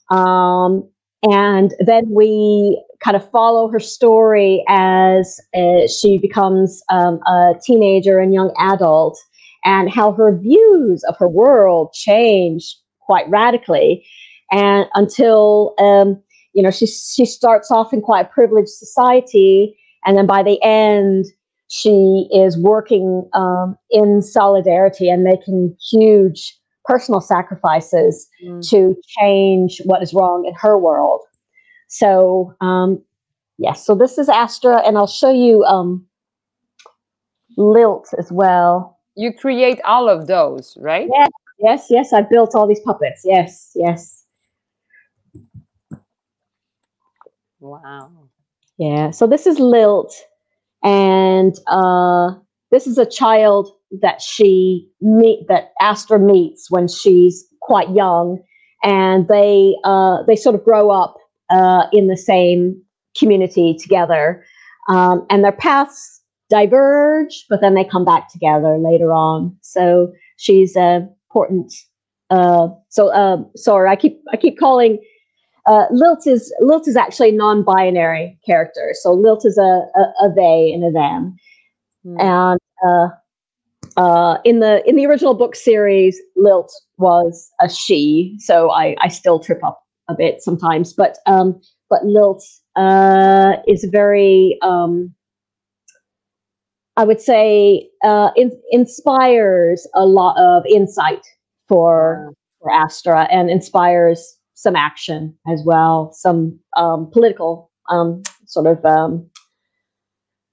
um, 0.09 0.89
and 1.21 1.75
then 1.79 2.05
we 2.09 2.83
kind 3.03 3.15
of 3.15 3.29
follow 3.29 3.69
her 3.69 3.79
story 3.79 4.63
as 4.67 5.39
uh, 5.55 5.87
she 5.87 6.17
becomes 6.17 6.81
um, 6.89 7.19
a 7.27 7.53
teenager 7.63 8.17
and 8.17 8.33
young 8.33 8.51
adult, 8.57 9.19
and 9.65 9.91
how 9.91 10.11
her 10.13 10.37
views 10.37 11.03
of 11.03 11.17
her 11.17 11.27
world 11.27 11.91
change 11.93 12.77
quite 13.01 13.29
radically, 13.29 14.05
and 14.51 14.87
until 14.93 15.73
um, 15.79 16.21
you 16.53 16.63
know 16.63 16.71
she 16.71 16.85
she 16.85 17.25
starts 17.25 17.71
off 17.71 17.91
in 17.91 18.01
quite 18.01 18.27
a 18.27 18.29
privileged 18.29 18.69
society, 18.69 19.77
and 20.05 20.17
then 20.17 20.25
by 20.27 20.43
the 20.43 20.61
end 20.63 21.25
she 21.67 22.27
is 22.31 22.57
working 22.57 23.27
um, 23.33 23.77
in 23.89 24.21
solidarity 24.21 25.09
and 25.09 25.23
making 25.23 25.75
huge 25.91 26.55
personal 26.85 27.21
sacrifices 27.21 28.27
mm. 28.43 28.67
to 28.69 28.95
change 29.19 29.81
what 29.85 30.03
is 30.03 30.13
wrong 30.13 30.45
in 30.45 30.53
her 30.53 30.77
world. 30.77 31.21
So, 31.87 32.53
um, 32.61 33.01
yes, 33.57 33.85
so 33.85 33.95
this 33.95 34.17
is 34.17 34.29
Astra, 34.29 34.85
and 34.85 34.97
I'll 34.97 35.07
show 35.07 35.31
you 35.31 35.63
um, 35.63 36.05
Lilt 37.57 38.13
as 38.19 38.31
well. 38.31 38.94
You 39.15 39.33
create 39.33 39.79
all 39.85 40.09
of 40.09 40.27
those, 40.27 40.77
right? 40.81 41.07
Yes, 41.11 41.29
yes, 41.59 41.87
yes. 41.89 42.13
I 42.13 42.21
built 42.21 42.53
all 42.53 42.67
these 42.67 42.81
puppets. 42.81 43.21
Yes, 43.23 43.71
yes. 43.75 44.25
Wow. 47.59 48.11
Yeah, 48.77 49.11
so 49.11 49.25
this 49.25 49.47
is 49.47 49.57
Lilt, 49.57 50.13
and 50.83 51.55
uh, 51.67 52.31
this 52.71 52.87
is 52.87 52.97
a 52.97 53.05
child 53.05 53.71
that 54.01 54.21
she 54.21 54.89
meet 54.99 55.47
that 55.47 55.71
Astra 55.81 56.19
meets 56.19 56.69
when 56.69 56.89
she's 56.89 57.45
quite 57.61 57.89
young, 57.91 58.43
and 58.83 59.29
they 59.29 59.75
uh, 59.85 60.23
they 60.23 60.35
sort 60.35 60.55
of 60.55 60.63
grow 60.65 60.91
up 60.91 61.15
uh, 61.49 61.87
in 61.93 62.07
the 62.07 62.17
same 62.17 62.81
community 63.17 63.77
together, 63.81 64.43
um, 64.89 65.25
and 65.29 65.41
their 65.43 65.53
paths 65.53 66.14
diverge, 66.49 67.45
but 67.49 67.61
then 67.61 67.73
they 67.73 67.83
come 67.83 68.05
back 68.05 68.31
together 68.31 68.77
later 68.77 69.13
on. 69.13 69.55
So 69.61 70.13
she's 70.37 70.75
a 70.75 71.07
important. 71.35 71.73
Uh, 72.29 72.69
so 72.89 73.09
uh, 73.09 73.37
sorry, 73.55 73.89
I 73.89 73.95
keep 73.95 74.19
I 74.31 74.37
keep 74.37 74.59
calling. 74.59 74.99
Uh, 75.67 75.85
Lilt 75.91 76.27
is 76.27 76.53
Lilt 76.59 76.87
is 76.87 76.95
actually 76.95 77.29
a 77.29 77.37
non-binary 77.37 78.37
character. 78.45 78.93
So 78.93 79.13
Lilt 79.13 79.45
is 79.45 79.57
a, 79.57 79.61
a, 79.61 80.25
a 80.25 80.33
they 80.35 80.71
and 80.73 80.83
a 80.83 80.91
them, 80.91 81.35
mm. 82.05 82.21
and 82.21 82.59
uh, 82.87 83.07
uh, 83.97 84.37
in 84.43 84.59
the 84.59 84.87
in 84.87 84.95
the 84.95 85.05
original 85.05 85.33
book 85.33 85.55
series, 85.55 86.19
Lilt 86.35 86.71
was 86.97 87.51
a 87.61 87.69
she, 87.69 88.35
so 88.39 88.71
I, 88.71 88.95
I 89.01 89.07
still 89.07 89.39
trip 89.39 89.63
up 89.63 89.81
a 90.07 90.15
bit 90.15 90.41
sometimes. 90.41 90.93
But 90.93 91.17
um, 91.25 91.59
but 91.89 92.05
Lilt 92.05 92.43
uh, 92.75 93.55
is 93.67 93.87
very 93.91 94.57
um, 94.61 95.14
I 96.97 97.03
would 97.03 97.19
say 97.19 97.89
uh, 98.03 98.31
in, 98.35 98.51
inspires 98.71 99.87
a 99.95 100.05
lot 100.05 100.37
of 100.37 100.65
insight 100.65 101.25
for 101.67 102.33
for 102.61 102.71
Astra 102.71 103.27
and 103.31 103.49
inspires 103.49 104.37
some 104.53 104.75
action 104.75 105.37
as 105.51 105.61
well, 105.65 106.11
some 106.13 106.57
um, 106.77 107.09
political 107.11 107.69
um, 107.89 108.23
sort 108.47 108.67
of 108.67 108.83
um, 108.85 109.29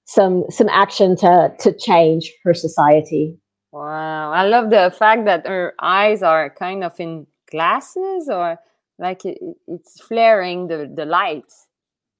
some 0.05 0.43
some 0.49 0.69
action 0.69 1.15
to 1.17 1.53
to 1.59 1.73
change 1.73 2.31
her 2.43 2.53
society. 2.53 3.39
Wow, 3.71 4.31
I 4.31 4.45
love 4.47 4.69
the 4.69 4.93
fact 4.97 5.25
that 5.25 5.47
her 5.47 5.73
eyes 5.79 6.21
are 6.21 6.49
kind 6.49 6.83
of 6.83 6.99
in 6.99 7.25
glasses 7.49 8.29
or 8.29 8.59
like 8.99 9.25
it, 9.25 9.39
it's 9.67 10.01
flaring 10.01 10.67
the 10.67 10.91
the 10.93 11.05
lights. 11.05 11.67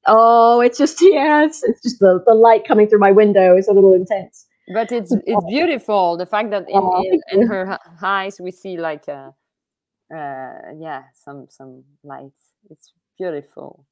Oh, 0.07 0.61
it's 0.61 0.77
just 0.77 0.97
yeah, 1.01 1.45
it's, 1.45 1.63
it's 1.63 1.81
just 1.81 1.99
the, 1.99 2.23
the 2.25 2.33
light 2.33 2.67
coming 2.67 2.87
through 2.87 2.99
my 2.99 3.11
window 3.11 3.55
is 3.55 3.67
a 3.67 3.73
little 3.73 3.93
intense. 3.93 4.45
But 4.73 4.91
it's 4.91 5.13
it's 5.25 5.45
beautiful. 5.45 6.17
The 6.17 6.25
fact 6.25 6.49
that 6.51 6.69
in, 6.69 6.75
oh, 6.77 7.03
in, 7.03 7.21
in, 7.31 7.47
her 7.47 7.77
eyes 8.01 8.39
we 8.39 8.51
see 8.51 8.77
like 8.77 9.09
a, 9.09 9.33
uh, 10.13 10.71
yeah, 10.79 11.03
some 11.13 11.47
some 11.49 11.83
lights. 12.03 12.41
It's 12.69 12.93
beautiful. 13.17 13.85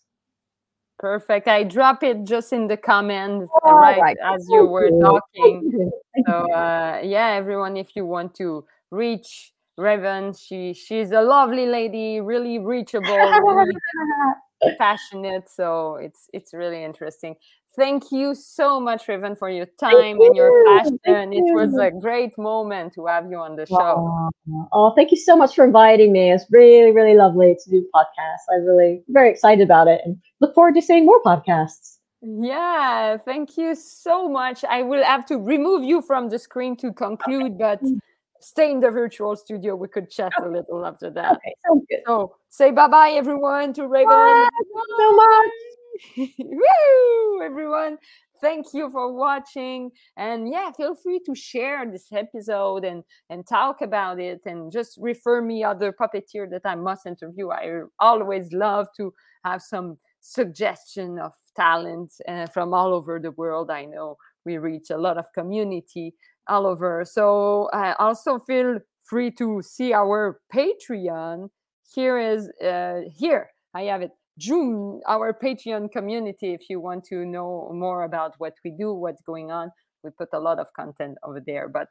Perfect. 0.97 1.47
I 1.47 1.63
drop 1.63 2.03
it 2.03 2.23
just 2.23 2.51
in 2.51 2.67
the 2.67 2.77
comments 2.77 3.49
oh, 3.63 3.73
right, 3.73 3.99
right, 3.99 4.17
as 4.23 4.45
you 4.49 4.65
were 4.65 4.89
talking. 5.01 5.91
So 6.25 6.33
uh, 6.51 7.01
yeah, 7.03 7.29
everyone, 7.31 7.77
if 7.77 7.95
you 7.95 8.05
want 8.05 8.35
to 8.35 8.65
reach 8.91 9.53
Raven, 9.77 10.33
she 10.33 10.73
she's 10.73 11.11
a 11.11 11.21
lovely 11.21 11.65
lady, 11.65 12.19
really 12.19 12.59
reachable, 12.59 13.15
really 13.15 13.75
passionate. 14.77 15.49
So 15.49 15.95
it's 15.95 16.29
it's 16.33 16.53
really 16.53 16.83
interesting. 16.83 17.35
Thank 17.75 18.11
you 18.11 18.35
so 18.35 18.79
much, 18.79 19.07
Raven, 19.07 19.35
for 19.35 19.49
your 19.49 19.67
time 19.79 20.19
and 20.19 20.35
your 20.35 20.65
passion. 20.65 20.99
It 21.31 21.53
was 21.53 21.77
a 21.77 21.91
great 21.91 22.37
moment 22.37 22.93
to 22.93 23.05
have 23.05 23.29
you 23.29 23.37
on 23.37 23.55
the 23.55 23.65
show. 23.67 24.29
Oh, 24.73 24.93
thank 24.95 25.11
you 25.11 25.17
so 25.17 25.35
much 25.35 25.55
for 25.55 25.63
inviting 25.63 26.11
me. 26.11 26.31
It's 26.31 26.45
really, 26.51 26.91
really 26.91 27.13
lovely 27.13 27.55
to 27.63 27.69
do 27.69 27.87
podcasts. 27.95 28.45
I'm 28.51 28.65
really 28.65 29.03
very 29.07 29.29
excited 29.29 29.61
about 29.61 29.87
it 29.87 30.01
and 30.03 30.17
look 30.41 30.55
forward 30.55 30.75
to 30.75 30.81
seeing 30.81 31.05
more 31.05 31.21
podcasts. 31.21 31.99
Yeah, 32.21 33.17
thank 33.17 33.55
you 33.55 33.75
so 33.75 34.27
much. 34.27 34.65
I 34.65 34.81
will 34.81 35.03
have 35.03 35.25
to 35.27 35.37
remove 35.37 35.83
you 35.83 36.01
from 36.01 36.27
the 36.29 36.39
screen 36.39 36.75
to 36.77 36.91
conclude, 36.91 37.57
but 37.57 37.79
stay 38.41 38.71
in 38.71 38.79
the 38.79 38.89
virtual 38.89 39.35
studio. 39.35 39.75
We 39.75 39.87
could 39.87 40.09
chat 40.09 40.31
a 40.43 40.47
little 40.47 40.85
after 40.85 41.09
that. 41.11 41.37
Okay, 41.37 41.55
sounds 41.67 41.85
good. 41.89 41.99
So 42.05 42.35
say 42.49 42.71
bye 42.71 42.87
bye, 42.87 43.11
everyone, 43.11 43.73
to 43.73 43.87
Raven. 43.87 44.09
Bye. 44.09 44.49
Thank 44.51 44.73
you 44.77 44.95
so 44.97 45.15
much. 45.15 46.29
Woo, 46.39 47.41
everyone. 47.43 47.97
Thank 48.41 48.67
you 48.73 48.89
for 48.89 49.13
watching. 49.13 49.91
And 50.15 50.49
yeah, 50.49 50.71
feel 50.71 50.95
free 50.95 51.19
to 51.25 51.35
share 51.35 51.89
this 51.91 52.07
episode 52.11 52.85
and, 52.85 53.03
and 53.29 53.45
talk 53.45 53.81
about 53.81 54.19
it 54.19 54.41
and 54.45 54.71
just 54.71 54.97
refer 55.01 55.41
me 55.41 55.63
other 55.63 55.91
puppeteer 55.91 56.49
that 56.51 56.61
I 56.63 56.75
must 56.75 57.05
interview. 57.05 57.49
I 57.49 57.81
always 57.99 58.53
love 58.53 58.87
to 58.97 59.13
have 59.43 59.61
some 59.61 59.97
suggestion 60.21 61.19
of 61.19 61.33
talent 61.55 62.13
uh, 62.27 62.45
from 62.47 62.73
all 62.73 62.93
over 62.93 63.19
the 63.19 63.31
world. 63.31 63.69
I 63.69 63.85
know 63.85 64.17
we 64.49 64.57
reach 64.57 64.89
a 64.89 64.97
lot 64.97 65.17
of 65.17 65.25
community 65.33 66.13
all 66.47 66.65
over. 66.65 67.05
So 67.05 67.69
uh, 67.73 67.93
also 67.99 68.39
feel 68.39 68.79
free 69.03 69.31
to 69.41 69.61
see 69.61 69.93
our 69.93 70.41
Patreon. 70.53 71.49
Here 71.93 72.17
is 72.17 72.49
uh, 72.63 73.01
here 73.21 73.49
I 73.73 73.83
have 73.91 74.01
it. 74.01 74.11
Joom, 74.39 75.01
our 75.05 75.33
Patreon 75.33 75.91
community. 75.91 76.53
If 76.53 76.69
you 76.69 76.79
want 76.79 77.03
to 77.11 77.25
know 77.25 77.69
more 77.73 78.03
about 78.03 78.31
what 78.37 78.53
we 78.63 78.71
do, 78.71 78.93
what's 78.93 79.21
going 79.21 79.51
on, 79.51 79.69
we 80.03 80.09
put 80.17 80.29
a 80.33 80.39
lot 80.39 80.59
of 80.59 80.67
content 80.73 81.17
over 81.27 81.41
there. 81.45 81.67
But 81.67 81.87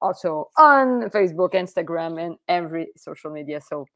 also 0.00 0.48
on 0.56 1.10
Facebook, 1.10 1.52
Instagram, 1.54 2.12
and 2.24 2.36
every 2.46 2.86
social 2.96 3.30
media. 3.30 3.60
So 3.60 3.86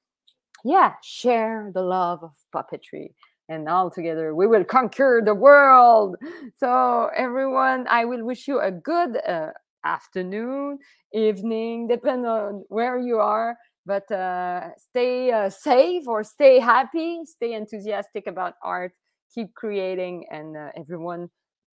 yeah, 0.65 0.95
share 1.03 1.71
the 1.73 1.83
love 1.83 2.21
of 2.23 2.33
puppetry 2.55 3.15
and 3.49 3.69
all 3.69 3.91
together 3.91 4.35
we 4.35 4.47
will 4.47 4.65
conquer 4.65 5.23
the 5.25 5.35
world. 5.35 6.17
So, 6.57 7.11
everyone, 7.17 7.87
I 7.89 8.05
will 8.05 8.25
wish 8.25 8.47
you 8.47 8.61
a 8.61 8.71
good 8.71 9.17
uh, 9.27 9.51
afternoon, 9.85 10.79
evening, 11.13 11.89
depend 11.89 12.27
on 12.27 12.65
where 12.69 12.99
you 12.99 13.19
are. 13.19 13.57
But 13.85 14.11
uh, 14.13 14.69
stay 14.79 15.33
uh, 15.33 15.51
safe 15.51 16.07
or 16.07 16.23
stay 16.23 16.61
happy, 16.61 17.23
stay 17.25 17.55
enthusiastic 17.55 18.29
about 18.29 18.55
art, 18.63 18.93
keep 19.35 19.55
creating, 19.55 20.27
and 20.31 20.57
uh, 20.57 20.69
everyone 20.77 21.29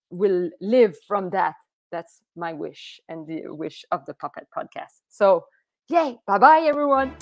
will 0.09 0.49
live 0.59 0.95
from 1.07 1.30
that. 1.32 1.53
That's 1.91 2.22
my 2.36 2.53
wish 2.53 2.99
and 3.09 3.28
the 3.28 3.43
wish 3.53 3.86
of 3.91 4.05
the 4.05 4.13
Puppet 4.15 4.47
Podcast. 4.55 5.01
So, 5.09 5.45
yay, 5.88 6.17
bye 6.26 6.39
bye, 6.39 6.61
everyone. 6.61 7.15